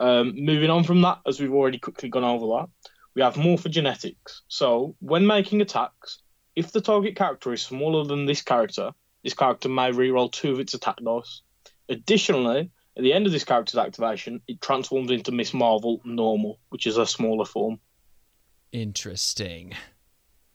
[0.00, 2.68] Um, moving on from that, as we've already quickly gone over that,
[3.14, 4.40] we have morphogenetics.
[4.48, 6.20] So when making attacks,
[6.56, 10.60] if the target character is smaller than this character, this character may reroll two of
[10.60, 11.42] its attack dice.
[11.88, 16.86] Additionally, at the end of this character's activation, it transforms into Miss Marvel Normal, which
[16.86, 17.78] is a smaller form.
[18.72, 19.74] Interesting.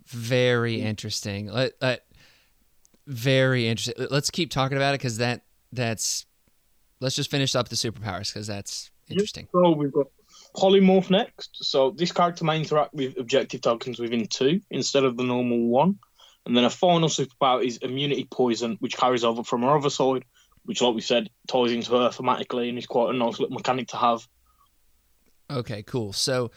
[0.07, 1.47] Very interesting.
[1.47, 2.05] Let, let,
[3.07, 4.07] very interesting.
[4.09, 6.25] Let's keep talking about it because that that's.
[6.99, 9.49] Let's just finish up the superpowers because that's interesting.
[9.51, 10.07] So we've got
[10.55, 11.57] polymorph next.
[11.65, 15.99] So this character may interact with objective tokens within two instead of the normal one.
[16.45, 20.25] And then a final superpower is immunity poison, which carries over from her other side,
[20.65, 23.89] which, like we said, ties into her thematically and is quite a nice little mechanic
[23.89, 24.27] to have.
[25.49, 26.13] Okay, cool.
[26.13, 26.51] So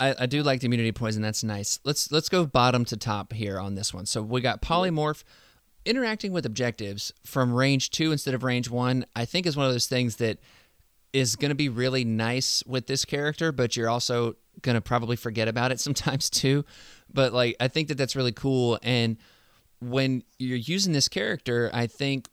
[0.00, 1.22] I, I do like the immunity poison.
[1.22, 1.78] That's nice.
[1.84, 4.06] Let's let's go bottom to top here on this one.
[4.06, 5.22] So we got polymorph
[5.84, 9.04] interacting with objectives from range two instead of range one.
[9.14, 10.38] I think is one of those things that
[11.12, 15.16] is going to be really nice with this character, but you're also going to probably
[15.16, 16.64] forget about it sometimes too.
[17.12, 18.78] But like, I think that that's really cool.
[18.82, 19.16] And
[19.80, 22.28] when you're using this character, I think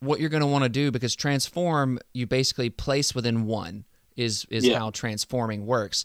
[0.00, 3.84] what you're going to want to do because transform you basically place within one
[4.16, 4.78] is is Yeah.
[4.78, 6.04] how transforming works.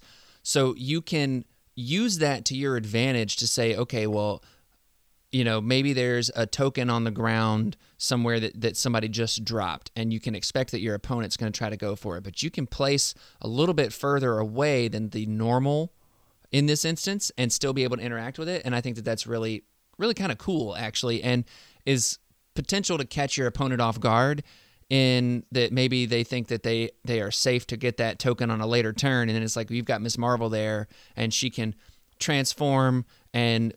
[0.50, 4.44] So you can use that to your advantage to say, okay, well,
[5.32, 9.92] you know, maybe there's a token on the ground somewhere that, that somebody just dropped,
[9.96, 12.24] and you can expect that your opponent's going to try to go for it.
[12.24, 15.94] But you can place a little bit further away than the normal
[16.52, 18.64] in this instance and still be able to interact with it.
[18.66, 19.66] And I think that that's really,
[20.00, 21.46] really kind of cool, actually, and
[21.86, 22.18] is
[22.56, 24.42] potential to catch your opponent off guard
[24.90, 28.62] in that maybe they think that they they are safe to get that token on
[28.62, 29.30] a later turn.
[29.30, 31.76] And then it's like you've got Miss Marvel there and she can
[32.20, 33.06] transform.
[33.34, 33.74] And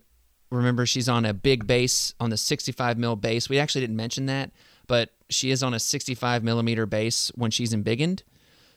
[0.50, 3.48] remember she's on a big base on the 65 mil base.
[3.48, 4.52] We actually didn't mention that
[4.86, 8.22] but she is on a 65 millimeter base when she's embiggened.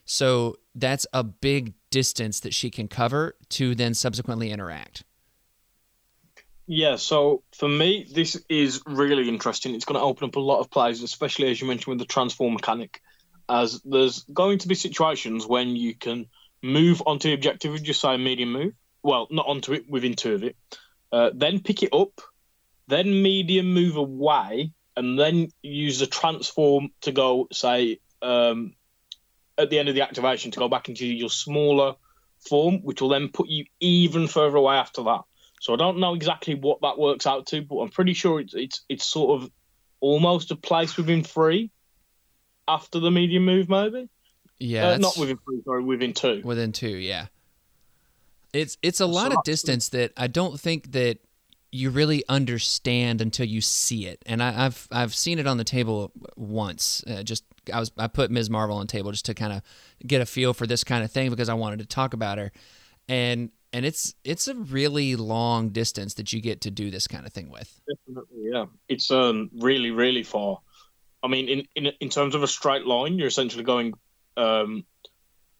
[0.06, 5.04] So that's a big distance that she can cover to then subsequently interact
[6.67, 9.75] Yeah, so for me, this is really interesting.
[9.75, 12.12] It's going to open up a lot of plays, especially as you mentioned with the
[12.12, 13.01] transform mechanic,
[13.47, 16.25] as there's going to be situations when you can
[16.63, 18.73] move onto the objective with just say medium move.
[19.04, 20.56] Well, not onto it, within two of it.
[21.12, 22.19] Uh, then pick it up,
[22.88, 28.73] then medium move away, and then use the transform to go, say, um,
[29.58, 31.93] at the end of the activation to go back into your smaller
[32.49, 35.21] form, which will then put you even further away after that.
[35.65, 38.54] So I don't know exactly what that works out to, but I'm pretty sure it's
[38.54, 39.49] it's it's sort of
[39.99, 41.71] almost a place within three
[42.67, 44.08] after the medium move, maybe.
[44.60, 46.41] yeah uh, not within three, sorry, within two.
[46.43, 47.25] within two yeah.
[48.54, 51.17] It's it's a lot of distance that i don't think that
[51.71, 54.21] you really understand until you see it.
[54.28, 57.04] And I, i've i've seen it on the table once.
[57.08, 58.51] Uh, just i was i put ms.
[58.51, 59.63] Marvel on the table just to kind of
[60.06, 62.51] get a feel for this kind of thing because i wanted to talk about her.
[63.10, 67.26] And and it's it's a really long distance that you get to do this kind
[67.26, 68.66] of thing with Definitely, yeah.
[68.88, 70.60] It's um really really far.
[71.22, 73.94] I mean, in in in terms of a straight line, you're essentially going.
[74.38, 74.86] Um,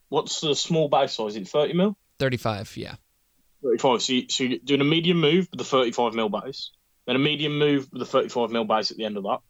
[0.08, 1.36] what's the small base size?
[1.36, 1.96] Is it 30 mil?
[2.18, 2.96] 35 yeah
[3.62, 4.02] 35.
[4.02, 6.70] So, you, so you're doing a medium move with the 35 mil base,
[7.06, 9.40] then a medium move with the 35 mil base at the end of that.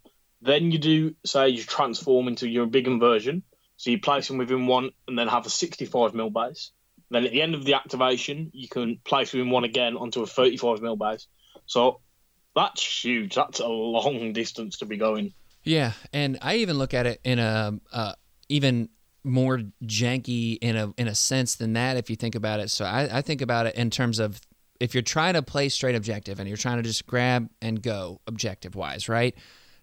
[0.42, 3.42] Then you do, say, you transform into your big inversion.
[3.76, 6.72] So you place them within one and then have a 65 mil base.
[7.10, 10.26] Then at the end of the activation, you can place within one again onto a
[10.26, 11.26] 35 mil base.
[11.66, 12.00] So
[12.54, 13.34] that's huge.
[13.34, 15.32] That's a long distance to be going.
[15.62, 18.12] Yeah, and I even look at it in a uh,
[18.48, 18.88] even
[19.24, 22.70] more janky in a in a sense than that if you think about it.
[22.70, 24.40] So I, I think about it in terms of
[24.78, 28.20] if you're trying to play straight objective and you're trying to just grab and go
[28.26, 29.34] objective wise, right?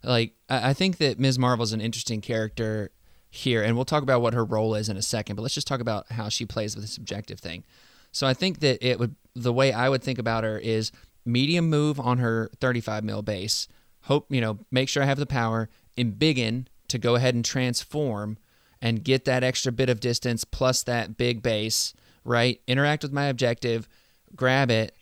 [0.03, 1.38] Like I, I think that Ms.
[1.38, 2.91] Marvel's an interesting character
[3.34, 5.36] here, and we'll talk about what her role is in a second.
[5.36, 7.63] But let's just talk about how she plays with this objective thing.
[8.11, 10.91] So I think that it would the way I would think about her is
[11.25, 13.67] medium move on her 35 mil base.
[14.01, 15.69] Hope you know, make sure I have the power.
[15.97, 18.38] Embiggen to go ahead and transform
[18.79, 21.93] and get that extra bit of distance plus that big base.
[22.23, 23.89] Right, interact with my objective,
[24.36, 24.95] grab it,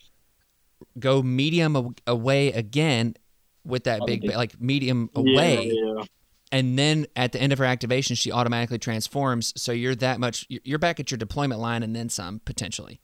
[0.98, 3.14] go medium away again
[3.62, 6.04] with that big like medium away Yeah, yeah.
[6.52, 10.46] And then at the end of her activation she automatically transforms so you're that much
[10.48, 13.00] you're you're back at your deployment line and then some potentially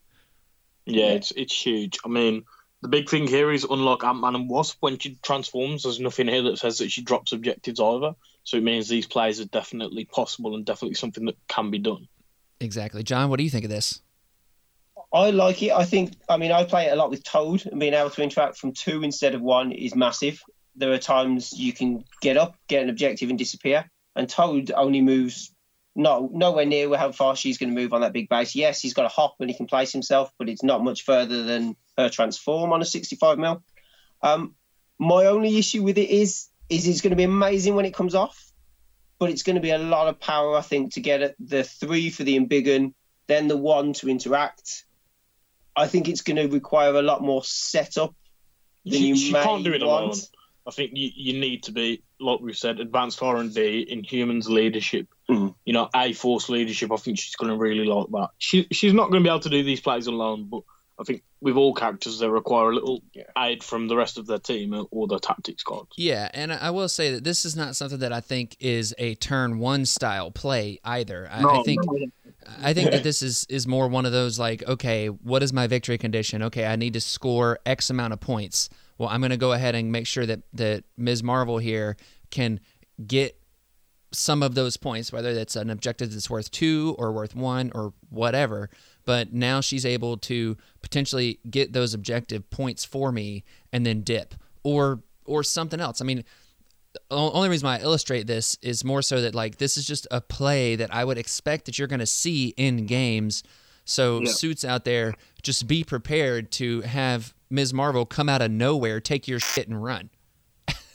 [0.87, 1.99] Yeah, it's it's huge.
[2.05, 2.45] I mean,
[2.81, 6.29] the big thing here is unlock Ant Man and Wasp, when she transforms, there's nothing
[6.29, 8.15] here that says that she drops objectives either.
[8.45, 12.09] So it means these plays are definitely possible and definitely something that can be done.
[12.61, 14.01] exactly john what do you think of this
[15.13, 15.73] I like it.
[15.73, 18.23] I think, I mean, I play it a lot with Toad, and being able to
[18.23, 20.43] interact from two instead of one is massive.
[20.79, 23.91] There are times you can get up, get an objective, and disappear.
[24.17, 25.53] And Toad only moves
[25.95, 28.55] no nowhere near how far she's going to move on that big base.
[28.55, 31.43] Yes, he's got a hop and he can place himself, but it's not much further
[31.43, 33.63] than her transform on a 65 mil.
[34.23, 34.55] Um,
[34.99, 38.15] my only issue with it is, is it's going to be amazing when it comes
[38.15, 38.53] off,
[39.19, 41.35] but it's going to be a lot of power, I think, to get.
[41.41, 42.95] The three for the Embiggen,
[43.27, 44.85] then the one to interact.
[45.77, 48.15] I think it's going to require a lot more setup
[48.85, 50.05] than She, you she may can't do it want.
[50.05, 50.21] alone.
[50.69, 54.49] I think you, you need to be, like we've said, advanced R and D Inhumans
[54.49, 55.09] leadership.
[55.31, 55.55] Mhm.
[55.65, 56.93] You know, A force leadership.
[56.93, 58.29] I think she's going to really like that.
[58.39, 60.63] She she's not going to be able to do these plays alone, but
[61.01, 63.03] I think with all characters they require a little
[63.39, 65.91] aid from the rest of their team or their tactics cards.
[65.97, 68.93] yeah and i I will say that this is not something that i think is
[68.99, 71.81] a turn one style play either i, I think
[72.61, 75.67] I think that this is is more one of those like, okay, what is my
[75.67, 76.43] victory condition?
[76.45, 78.71] Okay, I need to score X amount of points.
[78.99, 81.23] Well, I'm going to go ahead and make sure that that Ms.
[81.23, 81.97] Marvel here
[82.31, 82.61] can
[83.07, 83.41] get
[84.11, 87.93] some of those points, whether that's an objective that's worth two or worth one or
[88.11, 88.71] whatever.
[89.05, 94.35] But now she's able to potentially get those objective points for me and then dip
[94.63, 96.01] or or something else.
[96.01, 96.25] I mean,
[96.95, 100.07] the only reason why I illustrate this is more so that like this is just
[100.11, 103.43] a play that I would expect that you're going to see in games.
[103.85, 104.33] So Yeah.
[104.33, 107.73] suits out there, just be prepared to have Ms.
[107.73, 110.11] Marvel come out of nowhere, take your shit and run.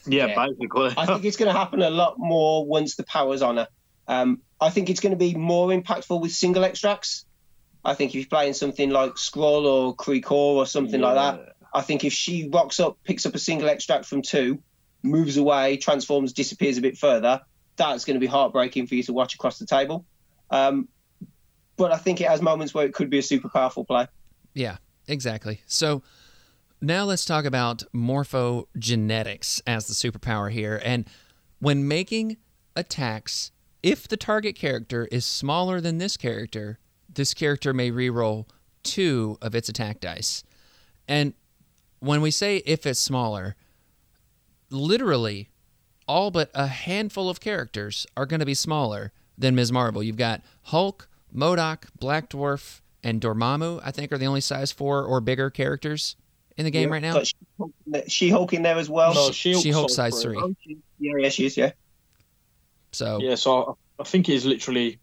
[0.06, 0.48] Yeah, Yeah.
[0.48, 0.94] basically.
[0.98, 3.68] I think it's going to happen a lot more once the power's on her.
[4.08, 7.26] Um, I think it's going to be more impactful with single extracts.
[7.86, 11.56] I think if you're playing something like Scroll or Creek Core or something like that,
[11.74, 14.62] I think if she rocks up, picks up a single extract from two,
[15.04, 17.42] moves away, transforms, disappears a bit further,
[17.76, 20.06] that's going to be heartbreaking for you to watch across the table.
[20.50, 20.88] Um,
[21.76, 24.08] but I think it has moments where it could be a super powerful play.
[24.54, 24.78] Yeah,
[25.08, 25.62] exactly.
[25.66, 26.04] So
[26.84, 30.82] now let's talk about morphogenetics as the superpower here.
[30.84, 31.08] And
[31.60, 32.38] when making
[32.76, 38.48] attacks, if the target character is smaller than this character, this character may reroll
[38.84, 40.44] two of its attack dice.
[41.08, 41.34] And
[42.00, 43.56] when we say if it's smaller,
[44.70, 45.50] literally
[46.06, 49.72] all but a handful of characters are going to be smaller than Ms.
[49.72, 50.04] Marvel.
[50.04, 55.06] You've got Hulk, MODOK, Black Dwarf, and Dormammu, I think, are the only size four
[55.06, 56.18] or bigger characters
[56.58, 57.14] in the game right now.
[57.14, 59.14] Got She Hulk in there as well.
[59.14, 60.40] no, She-Hulk's She-Hulk size size three.
[60.64, 60.78] three.
[61.00, 61.58] Yeah, yeah, she is.
[61.58, 61.72] Yeah.
[62.92, 65.00] So, Yeah, so I I think it's literally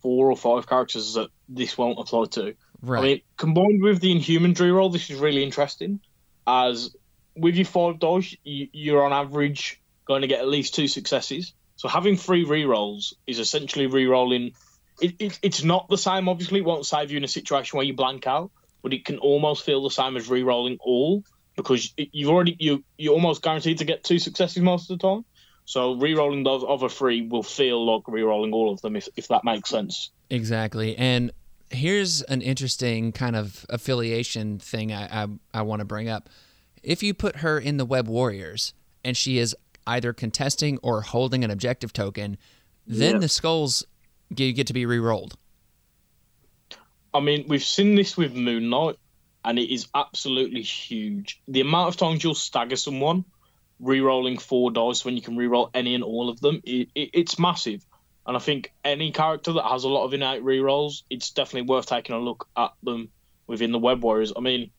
[0.00, 2.54] four or five characters that this won't apply to.
[2.82, 2.98] right.
[2.98, 6.00] I mean, combined with the Inhuman reroll, this is really interesting.
[6.46, 6.94] As
[7.36, 11.52] with your five dice, you, you're on average going to get at least two successes.
[11.76, 14.54] So having three rerolls is essentially rerolling.
[15.00, 16.60] It, it, it's not the same, obviously.
[16.60, 18.50] It won't save you in a situation where you blank out,
[18.82, 21.22] but it can almost feel the same as rerolling all
[21.56, 25.24] because you've already you you're almost guaranteed to get two successes most of the time.
[25.64, 29.42] So rerolling those other three will feel like rerolling all of them, if, if that
[29.42, 30.10] makes sense.
[30.30, 30.96] Exactly.
[30.96, 31.32] And
[31.70, 36.28] here's an interesting kind of affiliation thing I, I, I want to bring up.
[36.84, 38.74] If you put her in the Web Warriors
[39.04, 39.56] and she is
[39.88, 42.36] either contesting or holding an objective token,
[42.86, 43.18] then Yeah.
[43.18, 43.84] the skulls
[44.32, 45.36] get, get to be re-rolled.
[47.16, 48.96] I mean, we've seen this with Moon Knight,
[49.44, 51.40] and it is absolutely huge.
[51.48, 53.24] The amount of times you'll stagger someone,
[53.80, 57.38] re-rolling four dice when you can re-roll any and all of them, it, it, it's
[57.38, 57.84] massive.
[58.26, 61.86] And I think any character that has a lot of innate re-rolls, it's definitely worth
[61.86, 63.08] taking a look at them
[63.46, 64.32] within the Web Warriors.
[64.36, 64.70] I mean,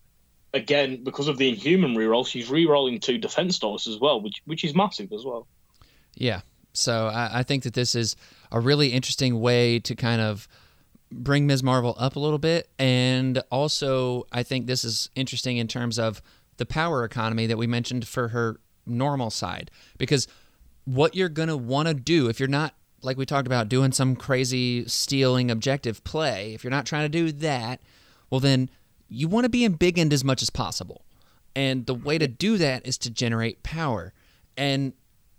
[0.53, 4.63] again, because of the Inhuman re-roll, she's re-rolling two defense dice as well, which which
[4.63, 5.47] is massive as well.
[6.15, 6.41] Yeah.
[6.73, 8.15] So I, I think that this is
[8.51, 10.47] a really interesting way to kind of
[11.11, 11.63] bring Ms.
[11.63, 12.69] Marvel up a little bit.
[12.77, 16.21] And also, I think this is interesting in terms of
[16.57, 19.71] the power economy that we mentioned for her normal side.
[19.97, 20.27] Because
[20.85, 23.91] what you're going to want to do, if you're not, like we talked about, doing
[23.91, 27.81] some crazy stealing objective play, if you're not trying to do that,
[28.29, 28.69] well, then
[29.07, 31.03] you want to be embiggened as much as possible.
[31.55, 34.13] And the way to do that is to generate power.
[34.55, 34.93] And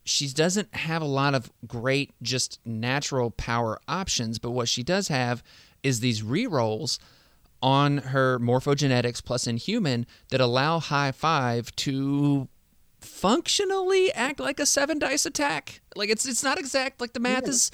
[0.08, 5.08] she doesn't have a lot of great, just natural power options, but what she does
[5.08, 5.42] have
[5.82, 6.98] is these rerolls
[7.60, 12.48] on her morphogenetics plus inhuman that allow high five to
[13.00, 15.80] functionally act like a seven dice attack.
[15.94, 17.00] Like it's it's not exact.
[17.00, 17.50] Like the math yeah.
[17.50, 17.70] is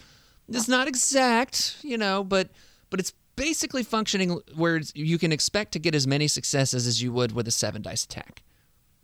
[0.48, 2.50] is not exact, you know, but
[2.90, 7.12] but it's basically functioning where you can expect to get as many successes as you
[7.12, 8.42] would with a seven dice attack.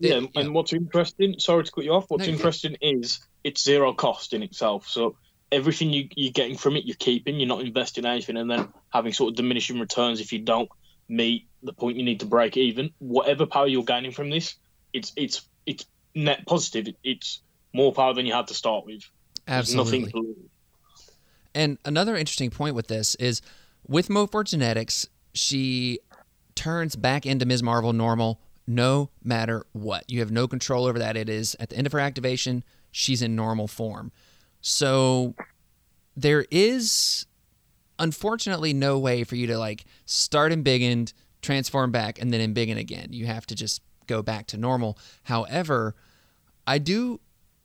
[0.00, 3.62] Yeah, it, and what's interesting, sorry to cut you off, what's no, interesting is it's
[3.62, 4.88] zero cost in itself.
[4.88, 5.16] So
[5.52, 9.12] everything you, you're getting from it, you're keeping, you're not investing anything, and then having
[9.12, 10.70] sort of diminishing returns if you don't
[11.08, 12.90] meet the point you need to break even.
[12.98, 14.54] Whatever power you're gaining from this,
[14.92, 15.84] it's it's it's
[16.14, 16.94] net positive.
[17.04, 17.42] It's
[17.72, 19.02] more power than you had to start with.
[19.46, 20.12] Absolutely.
[21.54, 23.42] And another interesting point with this is
[23.86, 25.98] with morphogenetics, she
[26.54, 27.62] turns back into Ms.
[27.62, 30.08] Marvel normal no matter what.
[30.08, 31.16] You have no control over that.
[31.16, 34.12] It is at the end of her activation, she's in normal form.
[34.60, 35.34] So
[36.16, 37.26] there is
[37.98, 42.78] unfortunately no way for you to like start in embiggened, transform back, and then embiggen
[42.78, 43.08] again.
[43.10, 44.98] You have to just go back to normal.
[45.24, 45.94] However,
[46.66, 47.20] I do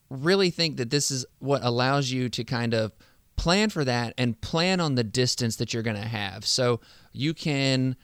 [0.09, 2.93] really think that this is what allows you to kind of
[3.35, 6.45] plan for that and plan on the distance that you're going to have.
[6.45, 6.79] So
[7.11, 7.95] you can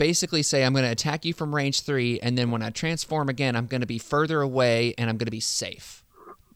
[0.00, 3.28] basically say, I'm going to attack you from range three, and then when I transform
[3.28, 6.02] again, I'm going to be further away and I'm going to be safe.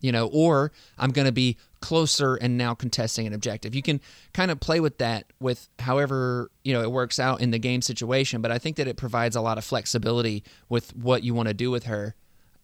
[0.00, 3.74] You know, or I'm going to be closer and now contesting an objective.
[3.74, 4.00] You can
[4.32, 7.82] kind of play with that with however, you know, it works out in the game
[7.82, 11.48] situation, but I think that it provides a lot of flexibility with what you want
[11.48, 12.14] to do with her.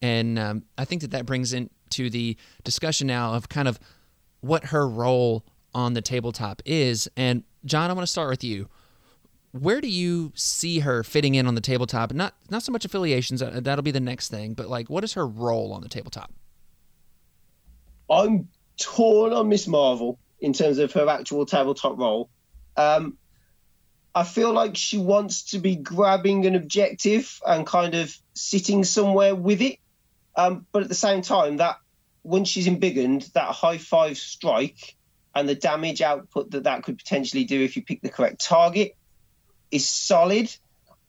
[0.01, 3.79] And um, I think that that brings into the discussion now of kind of
[4.41, 7.09] what her role on the tabletop is.
[7.17, 8.69] And John, I want to start with you.
[9.53, 12.13] Where do you see her fitting in on the tabletop?
[12.13, 13.43] Not not so much affiliations.
[13.43, 14.55] Uh, that'll be the next thing.
[14.55, 16.33] But like, what is her role on the tabletop?
[18.09, 22.31] I'm torn on Miss Marvel in terms of her actual tabletop role.
[22.77, 23.19] Um,
[24.15, 29.35] I feel like she wants to be grabbing an objective and kind of sitting somewhere
[29.35, 29.79] with it.
[30.37, 31.77] Um, but at the same time, that
[32.23, 34.97] when she's embiggened, that high five strike
[35.35, 38.97] and the damage output that that could potentially do if you pick the correct target
[39.71, 40.55] is solid.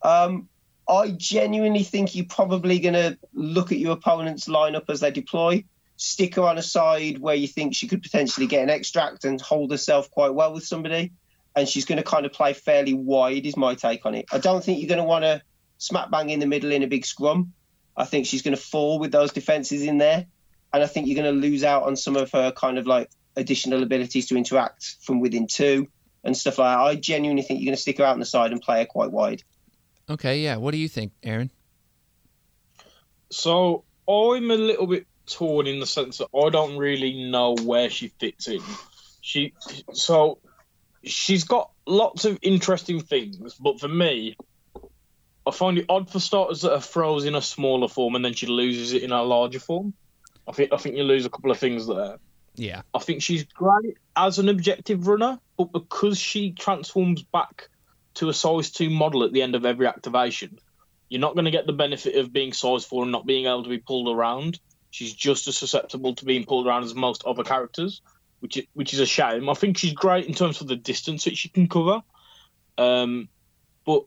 [0.01, 0.47] Um,
[0.87, 5.63] I genuinely think you're probably going to look at your opponent's lineup as they deploy,
[5.95, 9.39] stick her on a side where you think she could potentially get an extract and
[9.39, 11.11] hold herself quite well with somebody.
[11.55, 14.25] And she's going to kind of play fairly wide, is my take on it.
[14.31, 15.41] I don't think you're going to want to
[15.77, 17.53] smack bang in the middle in a big scrum.
[17.95, 20.25] I think she's going to fall with those defenses in there
[20.73, 23.09] and I think you're going to lose out on some of her kind of like
[23.35, 25.87] additional abilities to interact from within two
[26.23, 26.83] and stuff like that.
[26.83, 28.85] I genuinely think you're going to stick her out on the side and play her
[28.85, 29.43] quite wide.
[30.09, 30.57] Okay, yeah.
[30.57, 31.51] What do you think, Aaron?
[33.29, 37.89] So I'm a little bit torn in the sense that I don't really know where
[37.89, 38.61] she fits in.
[39.21, 39.53] She
[39.93, 40.39] so
[41.03, 44.35] she's got lots of interesting things, but for me,
[45.45, 48.33] I find it odd for starters that her throws in a smaller form and then
[48.33, 49.93] she loses it in a larger form.
[50.47, 52.17] I think I think you lose a couple of things there.
[52.55, 52.81] Yeah.
[52.93, 57.69] I think she's great as an objective runner, but because she transforms back
[58.15, 60.59] to a size two model at the end of every activation,
[61.09, 63.63] you're not going to get the benefit of being size four and not being able
[63.63, 64.59] to be pulled around.
[64.89, 68.01] She's just as susceptible to being pulled around as most other characters,
[68.41, 69.49] which is, which is a shame.
[69.49, 72.01] I think she's great in terms of the distance that she can cover,
[72.77, 73.29] um,
[73.85, 74.03] but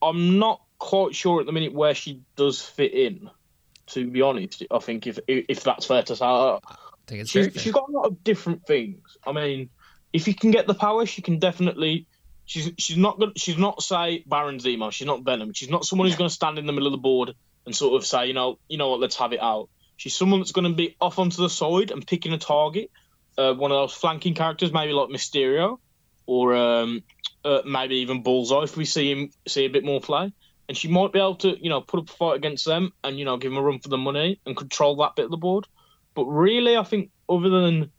[0.00, 3.30] I'm not quite sure at the minute where she does fit in
[3.86, 4.62] to be honest.
[4.70, 6.58] I think if if that's fair to say,
[7.06, 9.16] I think it's she's, she's got a lot of different things.
[9.26, 9.68] I mean,
[10.12, 12.06] if you can get the power, she can definitely.
[12.46, 13.38] She's she's not good.
[13.38, 14.92] She's not say Baron Zemo.
[14.92, 15.52] She's not Venom.
[15.54, 17.34] She's not someone who's going to stand in the middle of the board
[17.64, 19.70] and sort of say, you know, you know what, let's have it out.
[19.96, 22.90] She's someone that's going to be off onto the side and picking a target.
[23.38, 25.78] Uh, one of those flanking characters, maybe like Mysterio,
[26.26, 27.02] or um,
[27.44, 30.32] uh, maybe even Bullseye if we see him see a bit more play
[30.68, 33.18] and she might be able to, you know, put up a fight against them and
[33.18, 35.36] you know give them a run for the money and control that bit of the
[35.36, 35.66] board.
[36.14, 37.90] But really, I think other than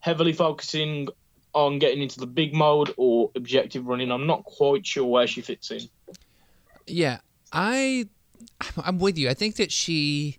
[0.00, 1.08] heavily focusing
[1.52, 5.40] on getting into the big mode or objective running, I'm not quite sure where she
[5.40, 5.82] fits in.
[6.86, 7.18] Yeah,
[7.52, 8.08] I,
[8.82, 9.28] I'm with you.
[9.28, 10.38] I think that she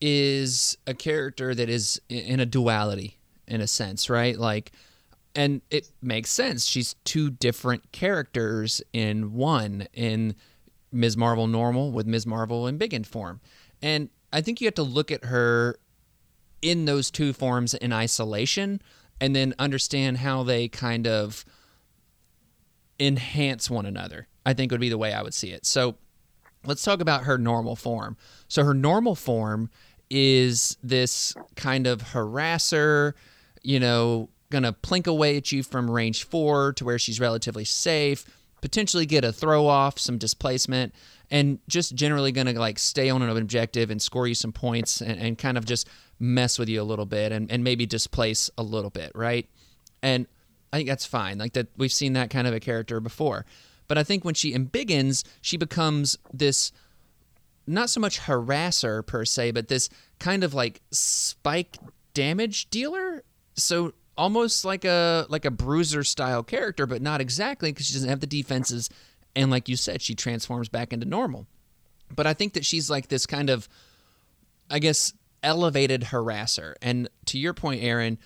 [0.00, 4.38] is a character that is in a duality in a sense, right?
[4.38, 4.72] Like
[5.34, 6.66] and it makes sense.
[6.66, 9.86] She's two different characters in one.
[9.92, 10.34] In
[10.92, 11.16] Ms.
[11.16, 12.26] Marvel normal with Ms.
[12.26, 13.40] Marvel in big form.
[13.80, 15.76] And I think you have to look at her
[16.62, 18.80] in those two forms in isolation
[19.20, 21.44] and then understand how they kind of
[22.98, 24.28] enhance one another.
[24.44, 25.66] I think would be the way I would see it.
[25.66, 25.96] So
[26.64, 28.16] let's talk about her normal form.
[28.48, 29.70] So her normal form
[30.10, 33.12] is this kind of harasser,
[33.62, 38.24] you know, gonna plink away at you from range four to where she's relatively safe,
[38.60, 40.94] potentially get a throw off, some displacement,
[41.30, 45.20] and just generally gonna like stay on an objective and score you some points and,
[45.20, 48.62] and kind of just mess with you a little bit and, and maybe displace a
[48.62, 49.48] little bit, right?
[50.02, 50.26] And
[50.72, 51.38] I think that's fine.
[51.38, 53.46] Like that we've seen that kind of a character before.
[53.88, 56.72] But I think when she embiggens, she becomes this
[57.66, 61.76] not so much harasser per se, but this kind of like spike
[62.14, 63.24] damage dealer.
[63.54, 68.08] So almost like a like a bruiser style character, but not exactly because she doesn't
[68.08, 68.90] have the defenses.
[69.36, 71.46] And like you said, she transforms back into normal.
[72.14, 73.68] But I think that she's like this kind of,
[74.68, 75.12] I guess,
[75.42, 76.74] elevated harasser.
[76.82, 78.18] And to your point, Aaron,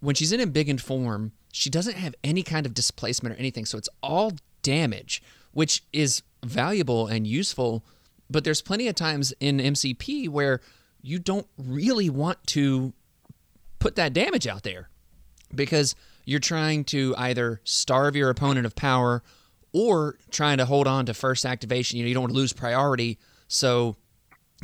[0.00, 3.64] when she's in embiggened form, she doesn't have any kind of displacement or anything.
[3.64, 4.32] So it's all
[4.62, 5.22] damage,
[5.52, 7.84] which is valuable and useful
[8.30, 10.60] but there's plenty of times in MCP where
[11.02, 12.92] you don't really want to
[13.78, 14.88] put that damage out there
[15.54, 19.22] because you're trying to either starve your opponent of power
[19.74, 21.98] or trying to hold on to first activation.
[21.98, 23.18] You know, you don't want to lose priority.
[23.48, 23.96] So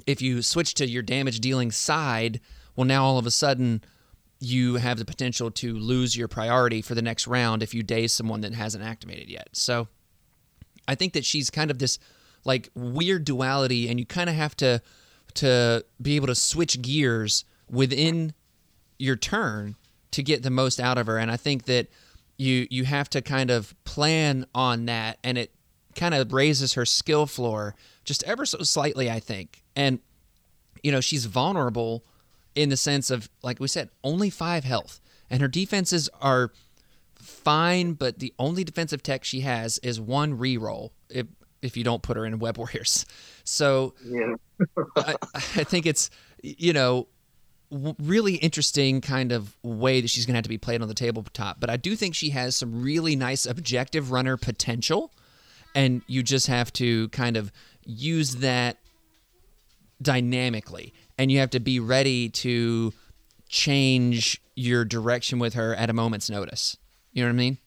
[0.06, 2.40] if you switch to your damage dealing side,
[2.76, 3.82] well, now all of a sudden
[4.38, 8.12] you have the potential to lose your priority for the next round if you daze
[8.12, 9.48] someone that hasn't activated yet.
[9.52, 9.88] So
[10.88, 11.98] I think that she's kind of this
[12.44, 14.80] like weird duality and you kind of have to
[15.34, 18.32] to be able to switch gears within
[18.98, 19.76] your turn
[20.12, 21.86] to get the most out of her and i think that
[22.40, 25.52] you you have to kind of plan on that and it
[25.94, 27.74] kind of raises her skill floor
[28.04, 29.98] just ever so slightly i think and
[30.82, 32.04] you know she's vulnerable
[32.54, 36.50] in the sense of like we said only 5 health and her defenses are
[37.20, 41.26] fine but the only defensive tech she has is one reroll it,
[41.62, 43.04] if you don't put her in Web Warriors.
[43.44, 44.34] So Yeah.
[44.96, 46.08] I, I think it's
[46.42, 47.08] you know
[47.70, 50.94] really interesting kind of way that she's going to have to be played on the
[50.94, 51.60] tabletop.
[51.60, 55.12] But I do think she has some really nice objective runner potential,
[55.74, 57.52] and you just have to kind of
[57.84, 58.78] use that
[60.02, 62.92] dynamically, and you have to be ready to
[63.48, 66.76] change your direction with her at a moment's notice.
[67.12, 67.58] You know what I mean?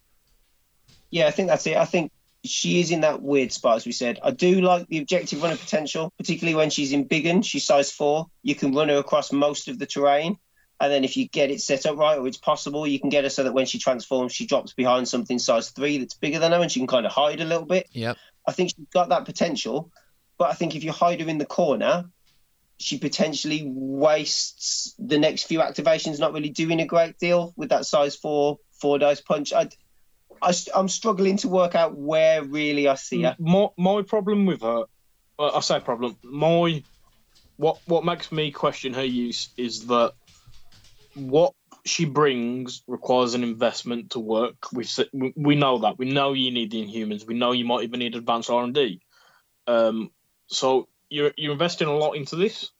[1.09, 1.77] Yeah, I think that's it.
[1.77, 2.11] I think
[2.43, 4.19] she is in that weird spot, as we said.
[4.21, 7.41] I do like the objective runner potential, particularly when she's in big one.
[7.41, 8.27] She's size four.
[8.41, 10.37] You can run her across most of the terrain.
[10.79, 13.23] And then if you get it set up right, or it's possible, you can get
[13.23, 16.51] her so that when she transforms, she drops behind something size three that's bigger than
[16.51, 17.87] her and she can kind of hide a little bit.
[17.91, 18.17] Yep.
[18.45, 19.91] I think she's got that potential.
[20.37, 22.09] But I think if you hide her in the corner,
[22.79, 27.85] she potentially wastes the next few activations, not really doing a great deal with that
[27.85, 29.53] size four, four dice punch.
[29.53, 29.69] I,
[30.43, 33.35] I, am struggling to work out where really I see her.
[33.39, 34.83] My my problem with her,
[35.39, 36.17] well, I say problem.
[36.23, 36.83] My
[37.57, 40.13] what what makes me question her use is that
[41.15, 41.53] what
[41.85, 44.71] she brings requires an investment to work.
[44.71, 44.85] We
[45.35, 45.97] we know that.
[45.97, 47.25] We know you need the Inhumans.
[47.25, 49.01] We know you might even need advanced R and D.
[49.67, 50.11] Um,
[50.47, 52.71] so you're you're investing a lot into this,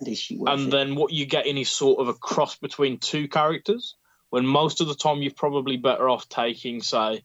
[0.00, 0.70] and it?
[0.70, 3.96] then what you're getting is sort of a cross between two characters
[4.32, 7.22] when most of the time you're probably better off taking, say,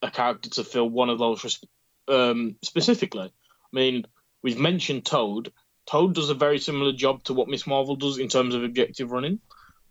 [0.00, 1.58] a character to fill one of those
[2.06, 3.24] um, specifically.
[3.24, 4.06] I mean,
[4.40, 5.52] we've mentioned Toad.
[5.86, 9.10] Toad does a very similar job to what Miss Marvel does in terms of objective
[9.10, 9.40] running.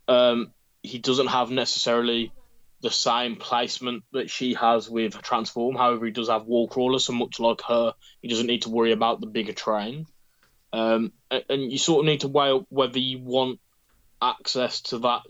[0.08, 2.32] Um, he doesn't have necessarily
[2.80, 5.76] the same placement that she has with Transform.
[5.76, 8.94] However, he does have Wall Crawler, so much like her, he doesn't need to worry
[8.94, 10.08] about the bigger train.
[10.72, 13.60] Um, and, and you sort of need to weigh up whether you want
[14.22, 15.24] access to that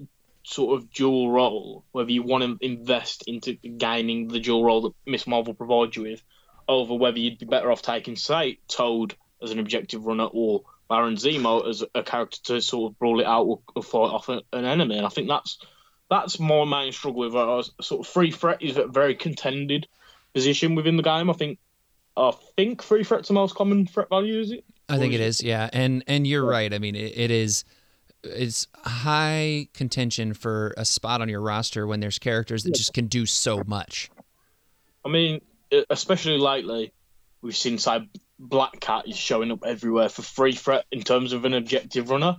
[0.50, 4.94] sort of dual role, whether you want to invest into gaining the dual role that
[5.06, 6.24] Miss Marvel provides you with,
[6.68, 11.16] over whether you'd be better off taking, say, Toad as an objective runner or Baron
[11.16, 14.42] Zemo as a character to sort of brawl it out or, or fight off an
[14.54, 14.98] enemy.
[14.98, 15.60] And I think that's
[16.10, 17.62] that's my main struggle with her.
[17.82, 19.88] Sort of free threat is a very contended
[20.34, 21.30] position within the game.
[21.30, 21.60] I think
[22.18, 24.66] I think free threat's the most common threat value, is it?
[24.90, 25.70] I think it is, yeah.
[25.72, 26.74] And and you're right.
[26.74, 27.64] I mean, it, it is
[28.24, 33.08] it's high contention for a spot on your roster when there's characters that just can
[33.08, 34.10] do so much.
[35.06, 35.42] I mean,
[35.90, 36.94] especially lately,
[37.42, 41.46] we've seen say Black Cat is showing up everywhere for free threat in terms of
[41.46, 42.38] an objective runner.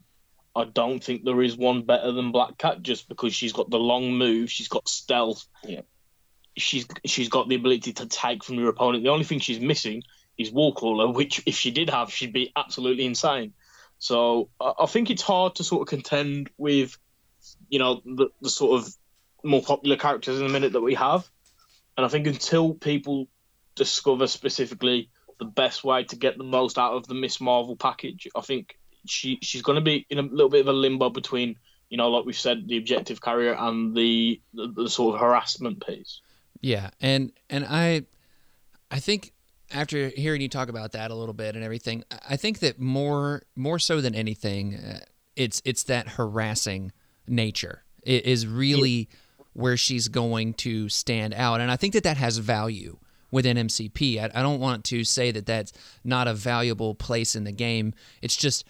[0.55, 3.79] I don't think there is one better than Black Cat just because she's got the
[3.79, 5.47] long move, she's got stealth.
[5.65, 5.83] Yeah.
[6.57, 9.05] She's she's got the ability to take from your opponent.
[9.05, 10.03] The only thing she's missing
[10.37, 13.53] is Wallcrawler, which if she did have, she'd be absolutely insane.
[14.01, 16.99] So I think it's hard to sort of contend with,
[17.69, 18.93] you know, the, the sort of
[19.45, 21.29] more popular characters in the minute that we have.
[21.97, 23.29] And I think until people
[23.75, 28.27] discover specifically the best way to get the most out of the Miss Marvel package.
[28.35, 31.57] I think she she's going to be in a little bit of a limbo between
[31.91, 35.85] you know, like we said, the objective carrier and the, the the sort of harassment
[35.85, 36.21] piece.
[36.61, 38.05] Yeah, and and I
[38.91, 39.33] I think
[39.71, 43.43] after hearing you talk about that a little bit and everything, I think that more
[43.57, 45.01] more so than anything, uh,
[45.37, 46.93] it's it's that harassing
[47.27, 49.09] nature it is really
[49.53, 52.99] where she's going to stand out, and I think that that has value
[53.31, 54.19] within MCP.
[54.19, 55.73] I, I don't want to say that that's
[56.05, 57.95] not a valuable place in the game.
[58.23, 58.65] It's just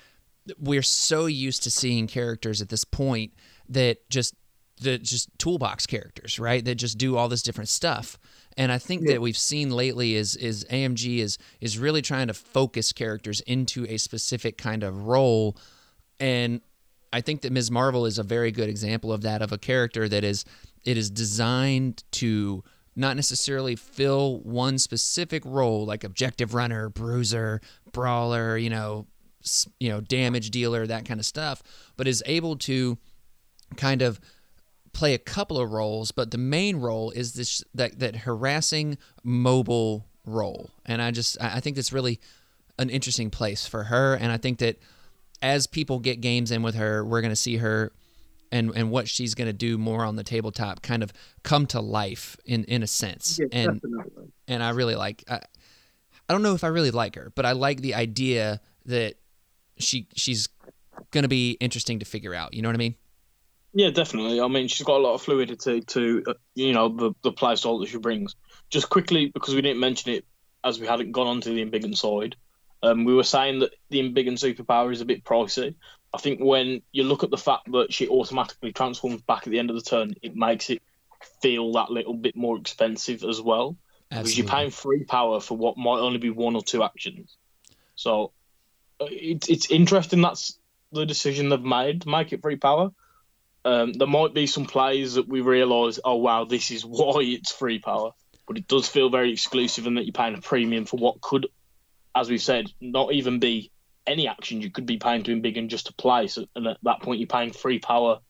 [0.58, 3.32] we're so used to seeing characters at this point
[3.68, 4.34] that just
[4.80, 6.64] the just toolbox characters, right?
[6.64, 8.18] That just do all this different stuff.
[8.60, 9.12] And I think yeah.
[9.12, 13.86] that we've seen lately is is AMG is is really trying to focus characters into
[13.86, 15.56] a specific kind of role.
[16.20, 16.60] And
[17.10, 17.70] I think that Ms.
[17.70, 20.44] Marvel is a very good example of that, of a character that is
[20.84, 22.62] it is designed to
[22.94, 29.06] not necessarily fill one specific role like objective runner, bruiser, brawler, you know,
[29.78, 31.62] you know, damage dealer, that kind of stuff,
[31.96, 32.98] but is able to
[33.76, 34.20] kind of
[35.00, 40.04] play a couple of roles, but the main role is this that that harassing mobile
[40.26, 40.68] role.
[40.84, 42.20] And I just I think that's really
[42.78, 44.78] an interesting place for her and I think that
[45.40, 47.92] as people get games in with her, we're going to see her
[48.52, 51.80] and and what she's going to do more on the tabletop kind of come to
[51.80, 53.38] life in in a sense.
[53.40, 54.32] Yeah, and definitely.
[54.48, 55.36] and I really like I,
[56.28, 59.14] I don't know if I really like her, but I like the idea that
[59.78, 60.50] she she's
[61.10, 62.52] going to be interesting to figure out.
[62.52, 62.96] You know what I mean?
[63.72, 64.40] Yeah, definitely.
[64.40, 67.54] I mean, she's got a lot of fluidity to uh, you know the the play
[67.56, 68.34] style that she brings.
[68.68, 70.24] Just quickly because we didn't mention it
[70.64, 72.36] as we hadn't gone on to the Embiggen side.
[72.82, 75.74] Um, we were saying that the Embiggen superpower is a bit pricey.
[76.12, 79.58] I think when you look at the fact that she automatically transforms back at the
[79.58, 80.82] end of the turn, it makes it
[81.40, 83.76] feel that little bit more expensive as well.
[84.10, 84.22] Absolutely.
[84.22, 87.36] Because you're paying free power for what might only be one or two actions.
[87.94, 88.32] So
[89.00, 90.58] it's it's interesting that's
[90.92, 92.90] the decision they've made to make it free power.
[93.64, 97.52] Um, there might be some plays that we realise, oh wow, this is why it's
[97.52, 98.12] free power,
[98.46, 101.46] but it does feel very exclusive and that you're paying a premium for what could,
[102.14, 103.70] as we've said, not even be
[104.06, 104.60] any action.
[104.60, 107.26] You could be paying to Embiggen just to play, so, and at that point you're
[107.26, 108.20] paying free power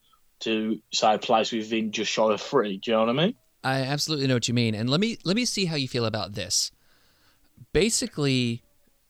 [0.41, 2.77] to say a place within just shy of free.
[2.77, 3.35] Do you know what I mean?
[3.63, 6.05] I absolutely know what you mean, and let me let me see how you feel
[6.05, 6.71] about this.
[7.73, 8.63] Basically,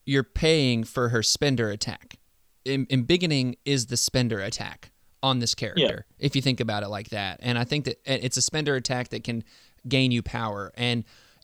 [0.06, 2.18] you're paying for her spender attack.
[2.66, 4.91] In, Embiggening is the spender attack
[5.24, 6.26] on this character, yeah.
[6.26, 7.40] if you think about it like that.
[7.42, 9.44] And I think that it's a spender attack that can
[9.88, 10.72] gain you power.
[10.76, 11.04] And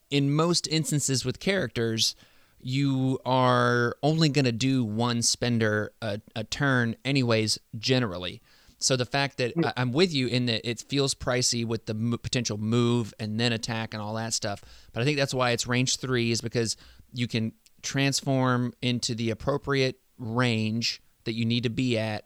[0.09, 2.15] in most instances with characters,
[2.59, 8.41] you are only going to do one spender a, a, turn, anyways, generally.
[8.79, 11.93] So the fact that I, I'm with you in that it feels pricey with the
[11.93, 14.63] m- potential move and then attack and all that stuff,
[14.93, 16.77] but I think that's why it's range three is because
[17.13, 22.25] you can transform into the appropriate range that you need to be at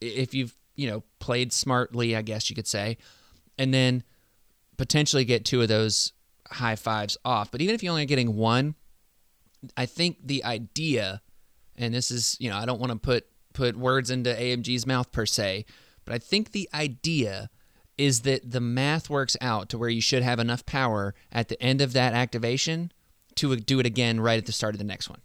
[0.00, 2.96] if you've you know played smartly i guess you could say
[3.58, 4.02] and then
[4.76, 6.12] potentially get two of those
[6.50, 8.74] high fives off but even if you're only getting one
[9.76, 11.20] i think the idea
[11.76, 15.10] and this is you know i don't want to put put words into amg's mouth
[15.12, 15.64] per se
[16.04, 17.50] but i think the idea
[18.00, 21.62] is that the math works out to where you should have enough power at the
[21.62, 22.90] end of that activation
[23.34, 25.20] to do it again right at the start of the next one.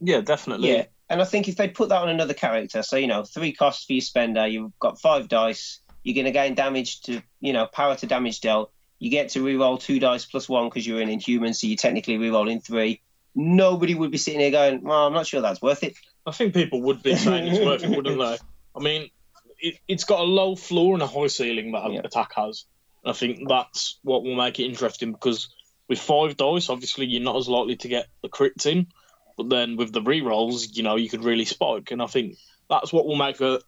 [0.00, 0.72] Yeah, definitely.
[0.72, 3.52] Yeah, and I think if they put that on another character, so you know, three
[3.52, 7.52] costs for your spender, you've got five dice, you're going to gain damage to, you
[7.52, 8.72] know, power to damage dealt.
[8.98, 12.18] You get to reroll two dice plus one because you're an inhuman, so you're technically
[12.18, 13.02] rerolling three.
[13.34, 15.94] Nobody would be sitting here going, "Well, I'm not sure that's worth it."
[16.26, 18.38] I think people would be saying it's worth it, wouldn't they?
[18.74, 19.10] I mean,
[19.58, 22.00] it, has got a low floor and a high ceiling that yeah.
[22.02, 22.64] attack has.
[23.04, 25.48] I think that's what will make it interesting because
[25.88, 28.88] with five dice, obviously you're not as likely to get the crits in.
[29.36, 31.90] But then with the re-rolls, you know, you could really spike.
[31.90, 32.36] And I think
[32.68, 33.60] that's what will make her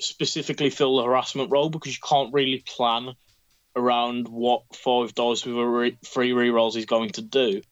[0.00, 3.14] specifically fill the harassment role because you can't really plan
[3.76, 7.62] around what five dice with a re- three re-rolls is going to do.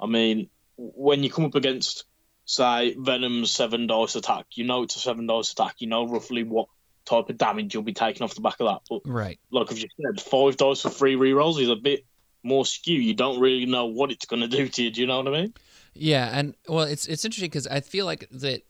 [0.00, 2.04] I mean, when you come up against,
[2.44, 5.76] say, Venom's seven dice attack, you know it's a seven dice attack.
[5.78, 6.68] You know roughly what
[7.04, 8.80] type of damage you'll be taking off the back of that.
[8.88, 12.04] But right, like I've just said, five dice for three re-rolls is a bit
[12.42, 12.98] more skew.
[12.98, 14.90] You don't really know what it's going to do to you.
[14.90, 15.54] Do you know what I mean?
[15.94, 18.62] Yeah, and well, it's it's interesting because I feel like that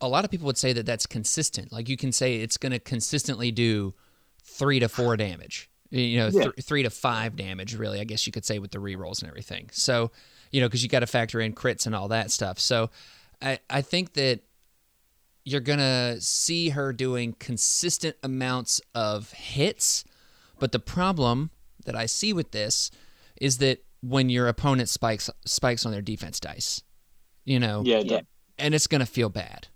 [0.00, 1.72] a lot of people would say that that's consistent.
[1.72, 3.94] Like you can say it's going to consistently do
[4.42, 5.70] three to four damage.
[5.90, 6.42] You know, yeah.
[6.44, 8.00] th- three to five damage, really.
[8.00, 9.68] I guess you could say with the re rolls and everything.
[9.72, 10.12] So,
[10.50, 12.58] you know, because you got to factor in crits and all that stuff.
[12.58, 12.90] So,
[13.42, 14.40] I I think that
[15.44, 20.04] you're gonna see her doing consistent amounts of hits,
[20.58, 21.50] but the problem
[21.84, 22.90] that I see with this
[23.40, 26.82] is that when your opponent spikes spikes on their defense dice,
[27.44, 28.20] you know, Yeah, Yeah.
[28.58, 29.68] and it's gonna feel bad.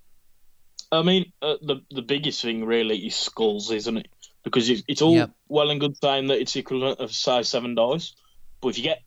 [0.92, 4.08] I mean, uh, the the biggest thing really is skulls, isn't it?
[4.44, 5.30] Because it's, it's all Yep.
[5.48, 8.14] well and good saying that it's equivalent of size seven dice,
[8.60, 9.02] but if you get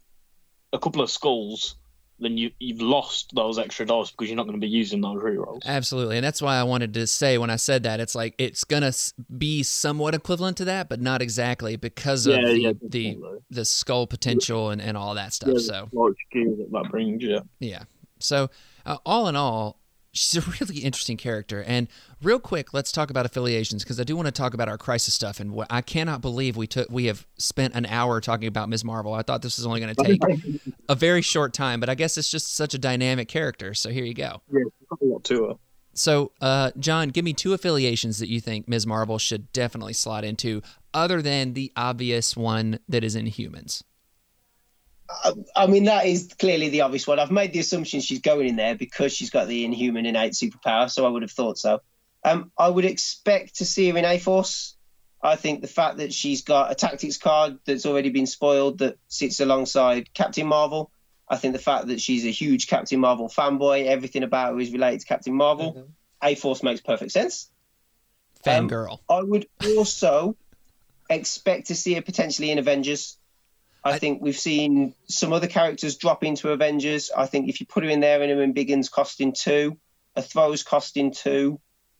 [0.73, 1.75] a couple of skulls,
[2.19, 5.21] then you you've lost those extra dice because you're not going to be using those
[5.21, 5.61] rerolls.
[5.65, 8.63] Absolutely, and that's why I wanted to say when I said that it's like it's
[8.63, 8.91] gonna
[9.37, 13.17] be somewhat equivalent to that, but not exactly because of Yeah, the yeah, the
[13.49, 15.53] the skull potential and, and all that stuff.
[15.53, 17.39] Yeah, So Large that that brings, yeah.
[17.59, 17.83] yeah.
[18.19, 18.49] So
[18.85, 19.79] uh, all in all,
[20.17, 21.63] she's a really interesting character.
[21.63, 21.87] And
[22.21, 25.13] real quick, let's talk about affiliations because I do want to talk about our crisis
[25.13, 25.39] stuff.
[25.39, 28.83] And what I cannot believe we took we have spent an hour talking about Ms.
[28.83, 29.13] Marvel.
[29.13, 32.17] I thought this was only going to take a very short time, but I guess
[32.17, 33.73] it's just such a dynamic character.
[33.73, 34.41] So here you go.
[34.51, 35.59] Yeah, it's got a lot to.
[35.93, 38.85] So, uh, John, give me two affiliations that you think Ms.
[38.85, 40.61] Marvel should definitely slot into,
[40.93, 43.81] other than the obvious one that is Inhumans.
[45.09, 47.19] I, I mean, that is clearly the obvious one.
[47.19, 50.89] I've made the assumption she's going in there because she's got the inhuman innate superpower,
[50.89, 51.81] so I would have thought so.
[52.23, 54.75] Um, I would expect to see her in A Force.
[55.21, 58.97] I think the fact that she's got a tactics card that's already been spoiled that
[59.07, 60.91] sits alongside Captain Marvel.
[61.27, 64.71] I think the fact that she's a huge Captain Marvel fanboy, everything about her is
[64.71, 65.89] related to Captain Marvel.
[66.21, 67.49] A Force makes perfect sense.
[68.45, 68.99] Um, Fangirl.
[69.09, 70.35] I would also
[71.09, 73.17] expect to see her potentially in Avengers.
[73.95, 77.11] I, think we've seen some other characters drop into Avengers.
[77.15, 79.77] I think if you put her in there and her embiggens costing two,
[80.15, 81.59] a throws costing two,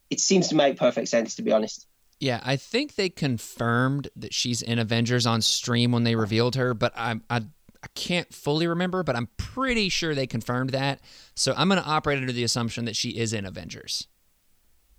[0.09, 1.85] it seems to make perfect sense to be honest.
[2.19, 6.73] yeah, I think they confirmed that she's in Avengers on stream when they revealed her,
[6.73, 7.37] but I, I,
[7.83, 10.99] I can't fully remember, but I'm pretty sure they confirmed that.
[11.35, 14.07] So I'm going to operate under the assumption that she is in Avengers.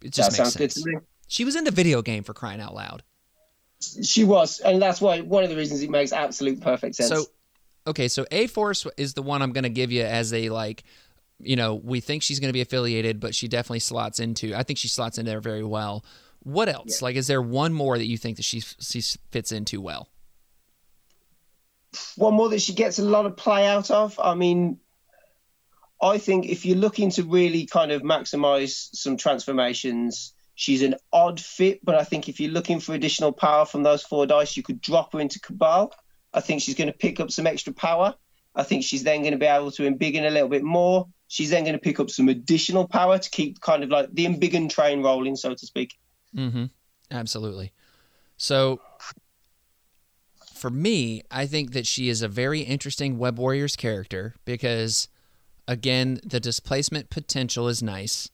[0.02, 0.84] It just that makes sounds good sense.
[0.84, 0.98] to me.
[1.26, 3.02] She was in the video game for crying out loud.
[3.80, 7.08] She was, and that's why one of the reasons it makes absolute perfect sense.
[7.08, 7.26] So,
[7.86, 10.84] okay, so A Force is the one I'm going to give you as a like,
[11.38, 14.54] you know, we think she's going to be affiliated, but she definitely slots into.
[14.54, 16.04] I think she slots in there very well.
[16.40, 17.02] What else?
[17.02, 19.00] Like, is there one more that you think that she she
[19.30, 20.08] fits into well?
[22.16, 24.18] one more that she gets a lot of play out of.
[24.22, 24.78] I mean,
[26.00, 31.38] I think if you're looking to really kind of maximize some transformations, she's an odd
[31.38, 31.84] fit.
[31.84, 34.80] But I think if you're looking for additional power from those four dice, you could
[34.80, 35.92] drop her into Cabal.
[36.34, 38.14] I think she's going to pick up some extra power.
[38.56, 41.06] I think she's then going to be able to embiggen a little bit more.
[41.28, 44.26] She's then going to pick up some additional power to keep kind of like the
[44.26, 45.96] embiggen train rolling, so to speak.
[46.36, 46.64] Mm-hmm.
[47.12, 47.72] Absolutely.
[48.36, 48.80] So,
[50.54, 55.06] for me, I think that she is a very interesting Web Warriors character because,
[55.68, 58.30] again, the displacement potential is nice,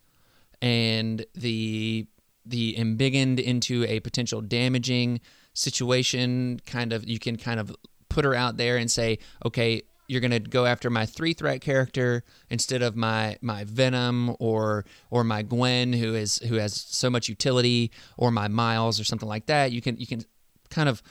[0.62, 2.06] and the
[2.46, 5.20] the embiggened into a potential damaging
[5.54, 7.74] situation kind of you can kind of
[8.08, 12.22] put her out there and say, okay, you're gonna go after my three threat character
[12.50, 17.28] instead of my my Venom or or my Gwen who is who has so much
[17.28, 19.72] utility or my Miles or something like that.
[19.72, 20.22] You can you can
[20.70, 21.02] kind of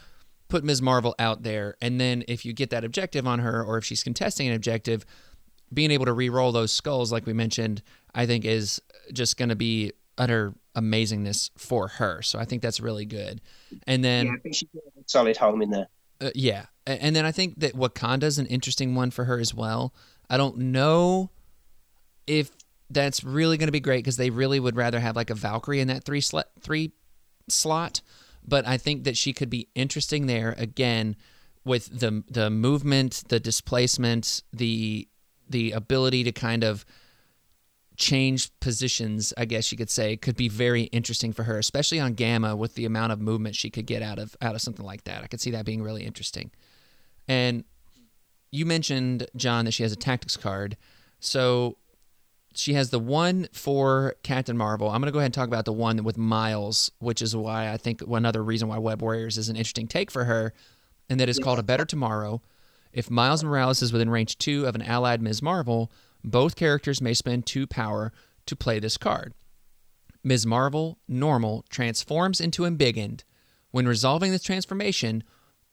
[0.50, 0.82] put Ms.
[0.84, 4.04] Marvel out there, and then if you get that objective on her, or if she's
[4.04, 5.04] contesting an objective,
[5.74, 7.82] being able to re-roll those skulls, like we mentioned,
[8.14, 8.80] I think is
[9.12, 12.22] just going to be utter amazingness for her.
[12.22, 13.42] So I think that's really good.
[13.88, 15.88] And then Yeah, I think she's a solid home in there.
[16.22, 19.94] uh, yeah, and then I think that Wakanda's an interesting one for her as well.
[20.30, 21.30] I don't know
[22.28, 22.52] if
[22.90, 25.80] that's really going to be great because they really would rather have like a Valkyrie
[25.80, 26.92] in that three slot three
[27.50, 28.02] slot,
[28.46, 31.16] but I think that she could be interesting there again
[31.66, 35.08] with the the movement, the displacement, the
[35.50, 36.86] the ability to kind of
[37.96, 42.14] change positions, I guess you could say, could be very interesting for her, especially on
[42.14, 45.04] Gamma with the amount of movement she could get out of out of something like
[45.06, 45.24] that.
[45.24, 46.52] I could see that being really interesting.
[47.28, 47.64] And
[48.52, 50.78] you mentioned John that she has a tactics card.
[51.20, 51.78] So
[52.54, 54.90] she has the one for Captain Marvel.
[54.90, 57.72] I'm going to go ahead and talk about the one with Miles, which is why
[57.72, 60.54] I think another reason why Web Warriors is an interesting take for her,
[61.10, 62.42] and that is called A Better Tomorrow.
[62.92, 65.42] If Miles Morales is within range two of an allied Ms.
[65.42, 65.92] Marvel,
[66.24, 68.12] both characters may spend two power
[68.46, 69.34] to play this card.
[70.24, 70.46] Ms.
[70.46, 73.24] Marvel, normal, transforms into embiggened.
[73.72, 75.24] When resolving this transformation,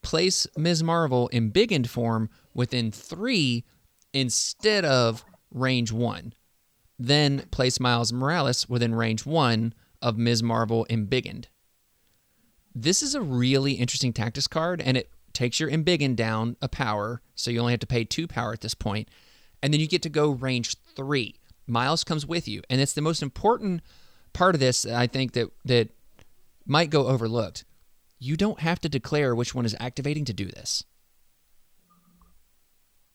[0.02, 0.82] place Ms.
[0.82, 3.64] Marvel embiggened form within three
[4.12, 6.32] instead of range one.
[6.98, 10.42] Then place Miles Morales within range one of Ms.
[10.42, 11.46] Marvel embiggened.
[12.74, 17.20] This is a really interesting tactics card, and it takes your embiggened down a power,
[17.34, 19.08] so you only have to pay two power at this point,
[19.62, 21.36] and then you get to go range three.
[21.66, 23.82] Miles comes with you, and it's the most important
[24.32, 24.84] part of this.
[24.86, 25.90] I think that that
[26.66, 27.64] might go overlooked.
[28.18, 30.84] You don't have to declare which one is activating to do this.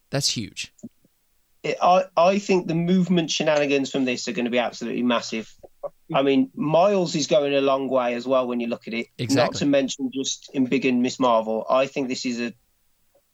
[0.09, 0.73] That's huge.
[1.63, 5.53] it, I I think the movement shenanigans from this are going to be absolutely massive.
[6.13, 9.07] I mean, Miles is going a long way as well when you look at it.
[9.17, 9.43] Exactly.
[9.43, 11.65] Not to mention just embiggened Miss Marvel.
[11.69, 12.53] I think this is a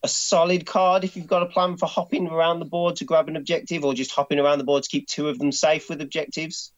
[0.03, 3.27] a solid card if you've got a plan for hopping around the board to grab
[3.27, 6.01] an objective, or just hopping around the board to keep two of them safe with
[6.01, 6.71] objectives,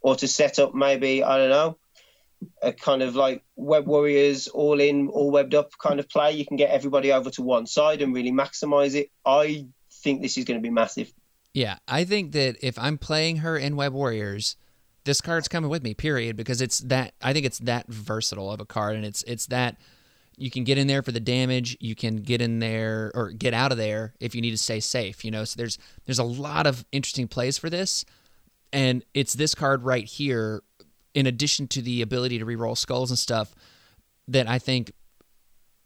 [0.00, 1.78] or to set up maybe I don't know
[2.62, 6.46] a kind of like web warriors all in all webbed up kind of play you
[6.46, 9.66] can get everybody over to one side and really maximize it i
[10.02, 11.12] think this is going to be massive
[11.52, 14.56] Yeah, I think that if I'm playing her in Web Warriors,
[15.04, 15.94] this card's coming with me.
[15.94, 17.14] Period, because it's that.
[17.20, 19.76] I think it's that versatile of a card, and it's it's that
[20.36, 21.76] you can get in there for the damage.
[21.80, 24.80] You can get in there or get out of there if you need to stay
[24.80, 25.24] safe.
[25.24, 28.04] You know, so there's there's a lot of interesting plays for this,
[28.72, 30.62] and it's this card right here,
[31.14, 33.54] in addition to the ability to reroll skulls and stuff,
[34.28, 34.92] that I think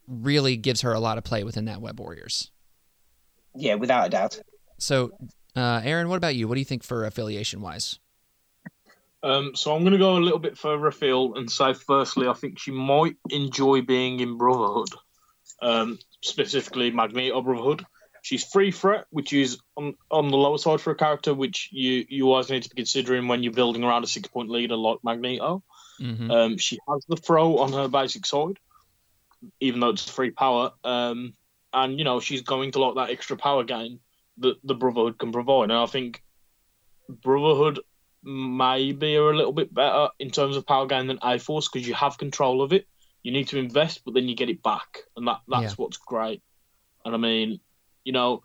[0.07, 2.51] really gives her a lot of play within that Web Warriors.
[3.55, 4.39] yeah without a doubt
[4.77, 5.11] So,
[5.55, 6.47] uh, Aaron, what about you?
[6.47, 7.99] What do you think for affiliation wise?
[9.25, 12.33] Um, so I'm going to go a little bit further afield and say, firstly, I
[12.33, 14.89] think she might enjoy being in Brotherhood,
[15.63, 17.83] um, specifically Magneto Brotherhood.
[18.21, 22.05] She's free threat, which is on, on the lower side for a character, which you,
[22.07, 24.99] you always need to be considering when you're building around a six point leader like
[25.03, 25.63] Magneto.
[25.99, 26.29] Mm-hmm.
[26.29, 28.59] Um, she has the throw on her basic side,
[29.59, 30.71] even though it's free power.
[30.83, 31.33] Um,
[31.73, 33.99] and, you know, she's going to like that extra power gain
[34.37, 35.71] that the Brotherhood can provide.
[35.71, 36.21] And I think
[37.09, 37.79] Brotherhood
[38.25, 41.87] maybe are a little bit better in terms of power gain than A Force because
[41.87, 42.87] you have control of it.
[43.23, 44.99] You need to invest, but then you get it back.
[45.15, 45.75] And that, that's Yeah.
[45.77, 46.41] what's great.
[47.05, 47.59] And I mean,
[48.03, 48.43] you know,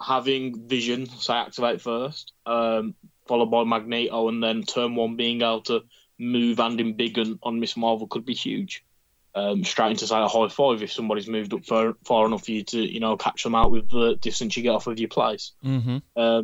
[0.00, 2.94] having Vision, say, activate first, um,
[3.28, 5.82] followed by Magneto, and then turn one being able to
[6.18, 8.84] move and embiggen on Miss Marvel could be huge.
[9.32, 12.50] Um, straight into say a high five if somebody's moved up far, far enough for
[12.50, 15.08] you to you know catch them out with the distance you get off of your
[15.08, 15.52] place.
[15.64, 15.98] Mm-hmm.
[16.16, 16.42] Uh,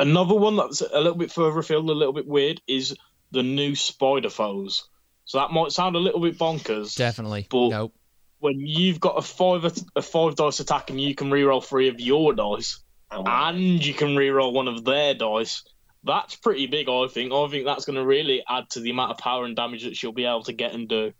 [0.00, 2.96] another one that's a little bit further afield, a little bit weird, is
[3.30, 4.88] the new Spider Foes.
[5.24, 6.96] So that might sound a little bit bonkers.
[6.96, 7.46] Definitely.
[7.50, 7.94] But- nope.
[8.40, 9.64] When you've got a five
[9.96, 12.78] a five dice attack and you can reroll three of your dice,
[13.10, 15.64] oh, and you can reroll one of their dice.
[16.04, 17.32] That's pretty big, I think.
[17.32, 19.96] I think that's going to really add to the amount of power and damage that
[19.96, 21.12] she'll be able to get and do.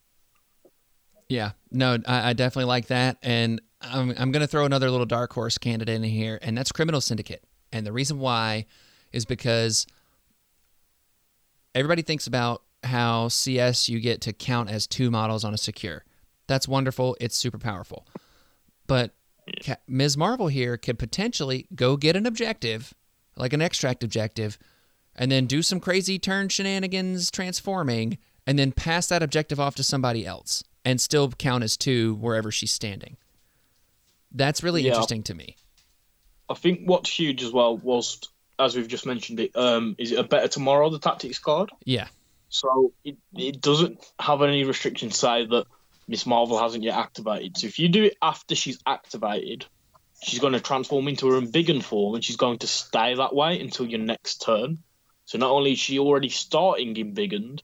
[1.29, 1.51] Yeah.
[1.73, 3.19] No, I, I definitely like that.
[3.21, 6.71] And I'm, I'm going to throw another little dark horse candidate in here, and that's
[6.71, 7.45] Criminal Syndicate.
[7.73, 8.67] And the reason why
[9.13, 9.87] is because
[11.75, 16.05] everybody thinks about how CS you get to count as two models on a secure.
[16.47, 17.17] That's wonderful.
[17.21, 18.07] It's super powerful.
[18.87, 19.15] But
[19.87, 20.17] Ms.
[20.17, 22.95] Marvel here could potentially go get an objective,
[23.37, 24.59] like an extract objective,
[25.15, 29.83] and then do some crazy turn shenanigans transforming, and then pass that objective off to
[29.83, 33.17] somebody else and still count as two wherever she's standing.
[34.31, 34.91] That's really Yeah.
[34.93, 35.57] interesting to me.
[36.49, 38.21] I think what's huge as well was,
[38.59, 41.71] as we've just mentioned it, um, is it a better tomorrow the tactics card?
[41.85, 42.09] Yeah.
[42.49, 45.67] So it, it doesn't have any restrictions say that
[46.07, 47.59] Miss Marvel hasn't yet activated.
[47.59, 49.67] So if you do it after she's activated,
[50.23, 53.61] she's going to transform into her embiggen form and she's going to stay that way
[53.61, 54.79] until your next turn.
[55.27, 57.61] So not only is she already starting embiggened,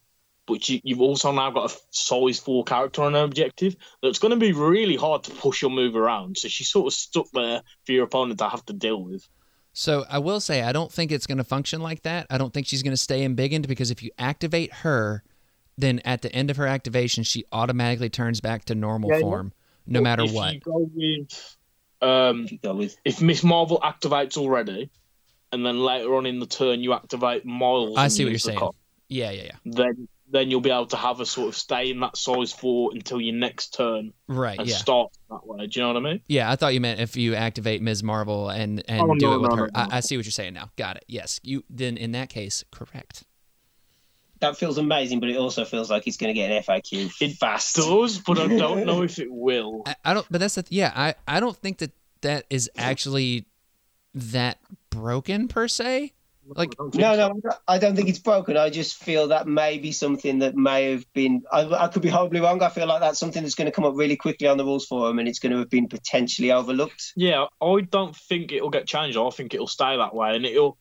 [0.46, 4.30] but you, you've also now got a size 4 character on her objective that's going
[4.30, 6.36] to be really hard to push or move around.
[6.36, 9.26] So she's sort of stuck there for your opponent to have to deal with.
[9.72, 12.26] So I will say I don't think it's going to function like that.
[12.30, 15.24] I don't think she's going to stay in embiggened because if you activate her,
[15.76, 19.22] then at the end of her activation, she automatically turns back to normal Yeah, yeah.
[19.22, 19.52] form,
[19.86, 20.54] no matter if what.
[20.54, 21.56] You go with,
[22.00, 24.90] um, If you go with if Miss Marvel activates already,
[25.50, 27.96] and then later on in the turn you activate Miles.
[27.96, 28.58] I see what you're saying.
[28.58, 28.74] card,
[29.08, 29.56] Yeah, yeah, yeah.
[29.64, 32.90] then then you'll be able to have a sort of stay in that size four
[32.92, 34.58] until your next turn Right.
[34.58, 34.76] and Yeah.
[34.76, 35.66] start that way.
[35.66, 36.20] Do you know what I mean?
[36.28, 38.02] Yeah, I thought you meant if you activate Ms.
[38.02, 39.70] Marvel and and Oh, do no, it with no, her.
[39.74, 39.88] no, no.
[39.92, 40.70] I, I see what you're saying now.
[40.76, 41.04] Got it.
[41.08, 41.40] Yes.
[41.42, 43.24] You then in that case, correct.
[44.40, 47.36] that feels amazing, but it also feels like it's going to get an FAQ It
[47.36, 47.76] fast.
[47.76, 49.82] does, but I don't know if it will.
[49.86, 50.26] I, I don't.
[50.30, 50.92] But that's the yeah.
[50.94, 53.46] I I don't think that that is actually
[54.14, 54.58] that
[54.90, 56.12] broken per se.
[56.46, 58.56] Like I don't think No, no, I don't think it's broken.
[58.56, 61.42] I just feel that may be something that may have been.
[61.50, 62.62] I, I could be horribly wrong.
[62.62, 64.86] I feel like that's something that's going to come up really quickly on the rules
[64.86, 67.12] forum, and it's going to have been potentially overlooked.
[67.16, 69.16] Yeah, I don't think it'll get changed.
[69.16, 70.76] I think it'll stay that way, and it'll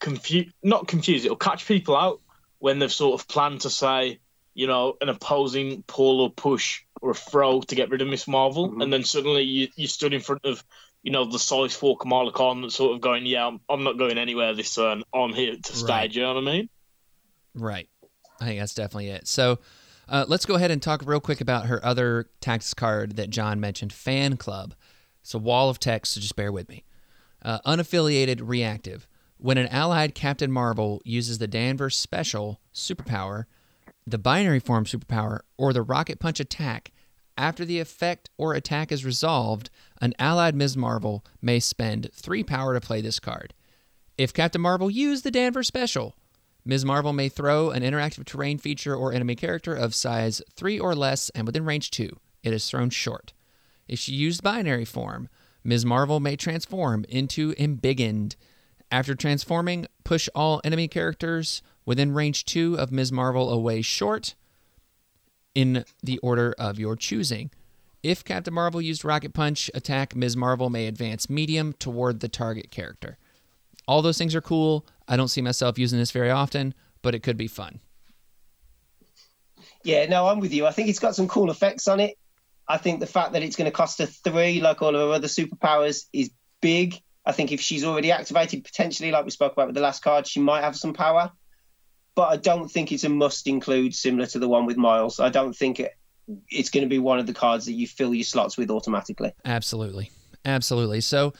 [0.00, 1.24] confuse, not confuse.
[1.24, 2.20] It'll catch people out
[2.58, 4.18] when they've sort of planned to say,
[4.54, 8.26] you know, an opposing pull or push or a throw to get rid of Miss
[8.26, 8.82] Marvel, Mhm.
[8.82, 10.64] and then suddenly you you stood in front of,
[11.06, 13.96] you know, the size four Kamala Khan that's sort of going, yeah, I'm, I'm not
[13.96, 15.04] going anywhere this turn.
[15.14, 15.92] I'm here to stay.
[15.92, 16.12] Right.
[16.12, 16.68] Do you know what I mean?
[17.54, 17.88] Right.
[18.40, 19.28] I think that's definitely it.
[19.28, 19.60] So
[20.08, 23.60] uh, let's go ahead and talk real quick about her other tactics card that John
[23.60, 24.74] mentioned, Fan Club.
[25.20, 26.82] It's a wall of text, so just bear with me.
[27.40, 29.06] Uh, unaffiliated reactive.
[29.38, 33.44] When an allied Captain Marvel uses the Danvers special superpower,
[34.04, 36.90] the binary form superpower, or the rocket punch attack,
[37.36, 39.70] after the effect or attack is resolved,
[40.00, 40.76] an allied Ms.
[40.76, 43.54] Marvel may spend three power to play this card.
[44.18, 46.14] If Captain Marvel used the Danvers special,
[46.64, 46.84] Ms.
[46.84, 51.30] Marvel may throw an interactive terrain feature or enemy character of size 3 or less
[51.30, 52.10] and within range 2.
[52.42, 53.32] It is thrown short.
[53.86, 55.28] If she used binary form,
[55.62, 55.84] Ms.
[55.84, 58.34] Marvel may transform into Embiggened.
[58.90, 63.12] After transforming, push all enemy characters within range 2 of Ms.
[63.12, 64.34] Marvel away short
[65.56, 67.50] in the order of your choosing.
[68.02, 70.36] If Captain Marvel used Rocket Punch attack, Ms.
[70.36, 73.16] Marvel may advance medium toward the target character.
[73.88, 74.86] All those things are cool.
[75.08, 77.80] I don't see myself using this very often, but it could be fun.
[79.82, 80.66] Yeah, no, I'm with you.
[80.66, 82.18] I think it's got some cool effects on it.
[82.68, 85.14] I think the fact that it's going to cost her three, like all of her
[85.14, 86.30] other superpowers, is
[86.60, 87.00] big.
[87.24, 90.26] I think if she's already activated, potentially, like we spoke about with the last card,
[90.26, 91.32] she might have some power.
[92.16, 95.20] But I don't think it's a must include, similar to the one with Miles.
[95.20, 95.96] I don't think it,
[96.48, 99.32] it's going to be one of the cards that you fill your slots with automatically.
[99.44, 100.10] Absolutely.
[100.44, 101.02] Absolutely.
[101.02, 101.34] So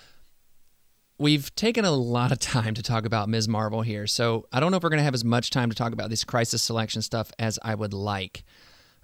[1.19, 3.49] we've taken a lot of time to talk about Ms.
[3.49, 4.07] Marvel here.
[4.07, 6.11] So I don't know if we're going to have as much time to talk about
[6.11, 8.45] this crisis selection stuff as I would like.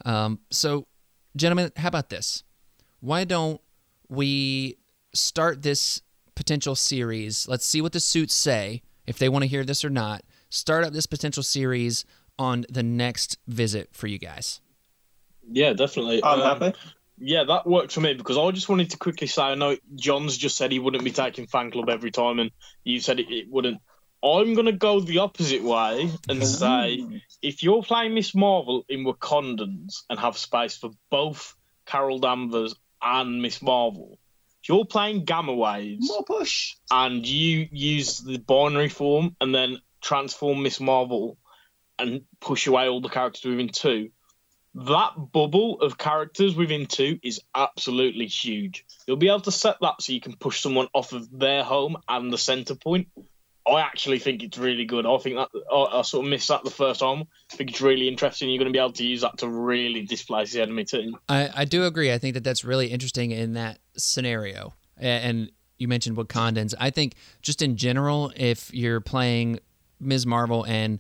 [0.05, 0.87] Um, so,
[1.37, 2.45] gentlemen, how about this?
[3.01, 3.61] Why don't
[4.09, 4.77] we
[5.15, 6.03] start this
[6.35, 7.49] potential series?
[7.49, 10.23] Let's see what the suits say, if they want to hear this or not.
[10.53, 12.05] Start up this potential series
[12.39, 14.61] on the next visit for you guys.
[15.51, 16.23] Yeah, definitely.
[16.23, 16.79] I'm Um, happy.
[17.17, 20.37] Yeah, that worked for me because I just wanted to quickly say I know John's
[20.37, 22.51] just said he wouldn't be taking fan club every time, and
[22.85, 23.81] you said it, it wouldn't.
[24.23, 30.03] I'm gonna go the opposite way and say if you're playing Miss Marvel in Wakandans
[30.11, 34.19] and have space for both Carol Danvers and Miss Marvel,
[34.63, 36.75] if you're playing Gamma Waves More push.
[36.91, 41.39] and you use the binary form and then transform Miss Marvel
[41.99, 44.11] and push away all the characters within two,
[44.75, 48.85] that bubble of characters within two is absolutely huge.
[49.07, 51.97] You'll be able to set that so you can push someone off of their home
[52.09, 53.09] and the center point.
[53.67, 55.07] I actually think it's really good.
[55.07, 57.25] I think that I, I sort of missed that the first time.
[57.53, 58.49] I think it's really interesting.
[58.49, 61.17] You're going to be able to use that to really displace the enemy team.
[61.29, 62.13] I, I do agree.
[62.13, 64.75] I think that that's really interesting in that scenario.
[64.97, 66.75] And you mentioned Wakandans.
[66.81, 69.61] I think just in general, if you're playing
[70.03, 70.27] Ms.
[70.27, 70.99] Marvel and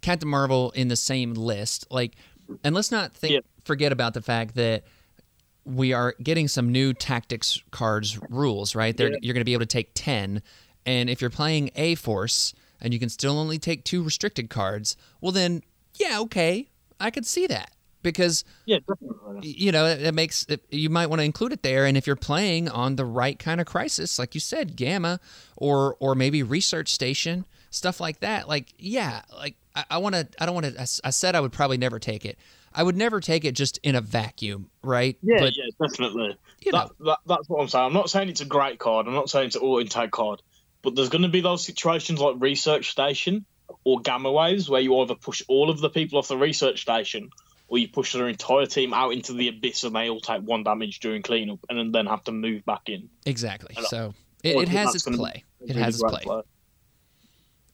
[0.00, 2.16] Captain Marvel in the same list, like,
[2.64, 3.40] and let's not think Yeah.
[3.64, 4.84] forget about the fact that
[5.64, 8.98] we are getting some new tactics cards rules, right?
[8.98, 9.10] Yeah.
[9.22, 10.42] You're going to be able to take 10.
[10.84, 14.96] And if you're playing A Force and you can still only take two restricted cards,
[15.20, 15.62] well, then,
[15.94, 16.68] yeah, okay.
[16.98, 17.70] I could see that
[18.02, 19.48] because Yeah, definitely.
[19.48, 22.06] you know it, it makes it, you might want to include it there and if
[22.06, 25.20] you're playing on the right kind of crisis like you said gamma
[25.56, 30.28] or or maybe research station stuff like that like yeah like i, I want to
[30.38, 32.38] i don't want to I said i would probably never take it
[32.74, 36.36] i would never take it just in a vacuum right Yeah, but yeah, definitely.
[36.60, 37.86] you know that, that, that's what I'm saying.
[37.86, 39.06] I'm not saying it's a great card.
[39.08, 40.42] I'm not saying it's an auto intake card,
[40.82, 43.44] but there's going to be those situations like Research Station
[43.84, 47.30] or Gamma Waves where you either push all of the people off the Research Station
[47.68, 50.62] or you push their entire team out into the abyss and they all take one
[50.62, 53.08] damage during cleanup and then have to move back in.
[53.24, 56.42] exactly And so it, it has its play it has its great play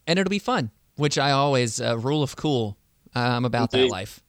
[0.08, 2.76] and it'll be fun which i always uh, rule of cool
[3.14, 4.20] i'm about that life.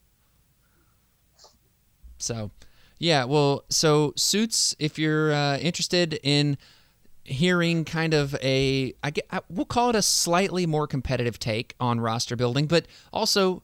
[2.18, 2.52] So
[2.98, 6.56] yeah well so suits if you're uh, interested in
[7.24, 11.74] hearing kind of a I get I, we'll call it a slightly more competitive take
[11.80, 13.62] on roster building but also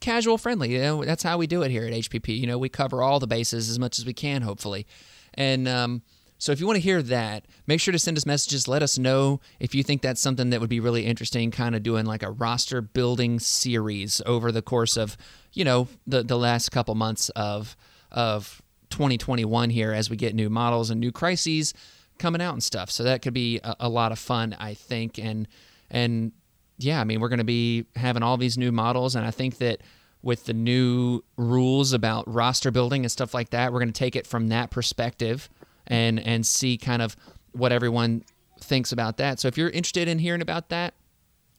[0.00, 2.68] casual friendly you know that's how we do it here at hpp you know we
[2.68, 4.86] cover all the bases as much as we can hopefully.
[5.34, 6.02] And um,
[6.44, 8.98] so if you want to hear that make sure to send us messages let us
[8.98, 12.22] know if you think that's something that would be really interesting kind of doing like
[12.22, 15.16] a roster building series over the course of
[15.52, 17.76] you know the the last couple months of
[18.10, 21.74] of 2021 here as we get new models and new crises
[22.18, 22.90] coming out and stuff.
[22.90, 25.18] So that could be a, a lot of fun, I think.
[25.18, 25.48] And
[25.90, 26.32] and
[26.78, 29.58] yeah, I mean, we're going to be having all these new models, and I think
[29.58, 29.80] that
[30.22, 34.16] with the new rules about roster building and stuff like that, we're going to take
[34.16, 35.50] it from that perspective
[35.86, 37.16] and and see kind of
[37.52, 38.24] what everyone
[38.60, 39.40] thinks about that.
[39.40, 40.94] So if you're interested in hearing about that,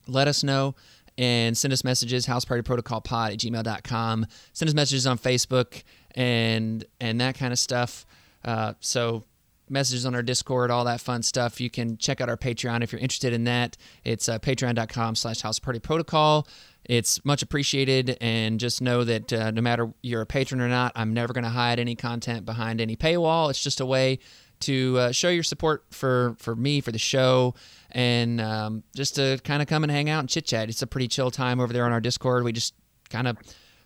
[0.08, 0.76] let us know
[1.18, 5.84] and send us messages house party protocol pod at gmail.com send us messages on facebook
[6.16, 8.06] and and that kind of stuff.
[8.44, 9.24] Uh, so
[9.70, 11.60] messages on our discord all that fun stuff.
[11.60, 13.78] You can check out our patreon if you're interested in that.
[14.04, 16.48] It's uh, patreon.com slash house party protocol
[16.86, 20.91] it's much appreciated and just know that uh, no matter you're a patron or not
[20.95, 24.20] i'm never going to hide any content behind any paywall it's just a way
[24.60, 27.53] to uh, show your support for for me for the show
[27.91, 30.70] and um, just to kind of come and hang out and chit chat.
[30.70, 32.44] It's a pretty chill time over there on our Discord.
[32.44, 32.74] We just
[33.10, 33.38] kind of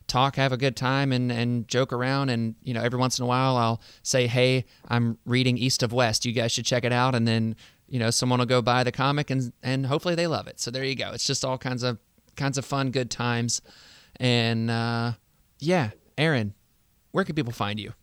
[0.07, 2.29] talk, have a good time, and and joke around.
[2.29, 5.93] And you know, every once in a while, I'll say, "Hey, I'm reading East of
[5.93, 6.25] West.
[6.25, 7.55] You guys should check it out." And then
[7.87, 10.59] you know, someone will go buy the comic, and and hopefully they love it.
[10.59, 11.11] So there you go.
[11.11, 11.99] It's just all kinds of
[12.39, 13.61] kinds of fun, good times.
[14.19, 15.13] And uh,
[15.59, 16.53] yeah, Aaron,
[17.11, 17.93] where can people find you?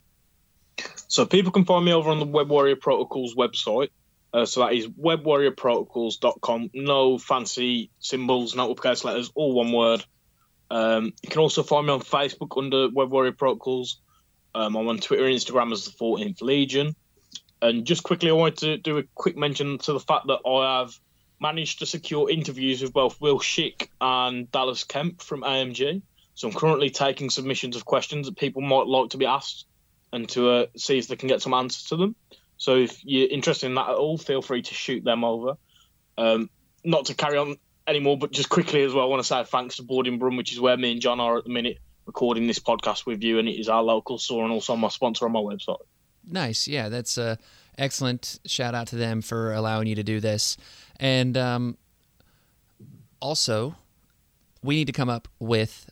[1.09, 3.89] So people can find me over on the Web Warrior Protocols website.
[4.33, 6.71] Uh, so that is webwarriorprotocols.com.
[6.75, 10.05] No fancy symbols, no uppercase letters, all one word.
[10.71, 14.01] Um, you can also find me on Facebook under Web Warrior Protocols.
[14.55, 16.95] Um, I'm on Twitter and Instagram as the 14th Legion.
[17.63, 20.81] And just quickly, I wanted to do a quick mention to the fact that I
[20.81, 20.93] have
[21.41, 26.03] managed to secure interviews with both Will Shick and Dallas Kemp from AMG.
[26.35, 29.67] So I'm currently taking submissions of questions that people might like to be asked
[30.13, 32.15] and to uh, see if they can get some answers to them.
[32.59, 35.57] So if you're interested in that at all, feel free to shoot them over.
[36.17, 36.49] Um,
[36.85, 37.57] not to carry on
[37.87, 40.53] anymore, but just quickly as well, I want to say thanks to Boarding Brum, which
[40.53, 43.49] is where me and John are at the minute recording this podcast with you, and
[43.49, 45.81] it is our local store and also my sponsor on my website.
[46.29, 47.39] Nice, yeah, that's a
[47.79, 50.57] excellent shout out to them for allowing you to do this,
[51.01, 51.77] and um,
[53.21, 53.77] also
[54.63, 55.91] we need to come up with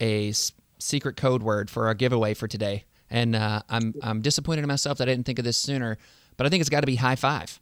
[0.00, 2.84] a s- secret code word for our giveaway for today.
[3.10, 5.98] And uh, I'm I'm disappointed in myself that I didn't think of this sooner,
[6.36, 7.60] but I think it's got to be high five.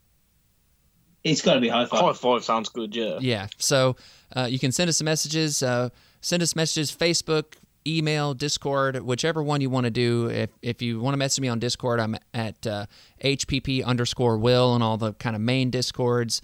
[1.24, 2.00] It's got to be high five.
[2.00, 3.18] High five sounds good, yeah.
[3.20, 3.48] Yeah.
[3.58, 3.96] So
[4.34, 5.62] uh, you can send us some messages.
[5.62, 5.90] Uh,
[6.20, 7.54] send us messages Facebook,
[7.86, 10.30] email, Discord, whichever one you want to do.
[10.30, 12.86] If, if you want to message me on Discord, I'm at uh,
[13.22, 16.40] HPP underscore Will and all the kind of main Discords.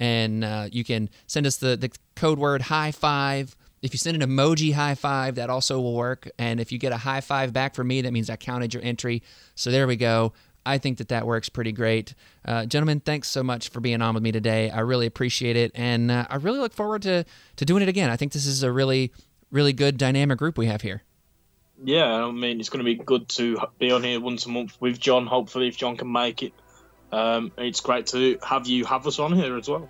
[0.00, 3.54] And uh, you can send us the, the code word high five.
[3.82, 6.28] If you send an emoji high five, that also will work.
[6.38, 8.82] And if you get a high five back from me, that means I counted your
[8.82, 9.22] entry.
[9.54, 10.32] So there we go.
[10.66, 12.14] I think that that works pretty great.
[12.44, 14.68] Uh, gentlemen, thanks so much for being on with me today.
[14.70, 15.72] I really appreciate it.
[15.74, 17.24] And uh, I really look forward to,
[17.56, 18.10] to doing it again.
[18.10, 19.12] I think this is a really,
[19.50, 21.02] really good dynamic group we have here.
[21.82, 24.78] Yeah, I mean, it's going to be good to be on here once a month
[24.80, 26.52] with John, hopefully, if John can make it.
[27.12, 29.88] Um, it's great to have you have us on here as well.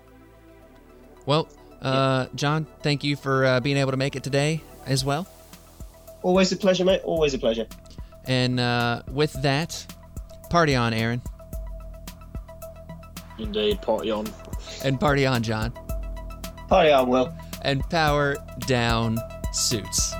[1.25, 1.47] Well,
[1.81, 5.27] uh, John, thank you for uh, being able to make it today as well.
[6.23, 7.01] Always a pleasure, mate.
[7.03, 7.67] Always a pleasure.
[8.25, 9.85] And uh, with that,
[10.49, 11.21] party on, Aaron.
[13.39, 14.27] Indeed, party on.
[14.83, 15.71] And party on, John.
[16.67, 17.33] Party on, Will.
[17.63, 18.37] And power
[18.67, 19.17] down
[19.51, 20.13] suits.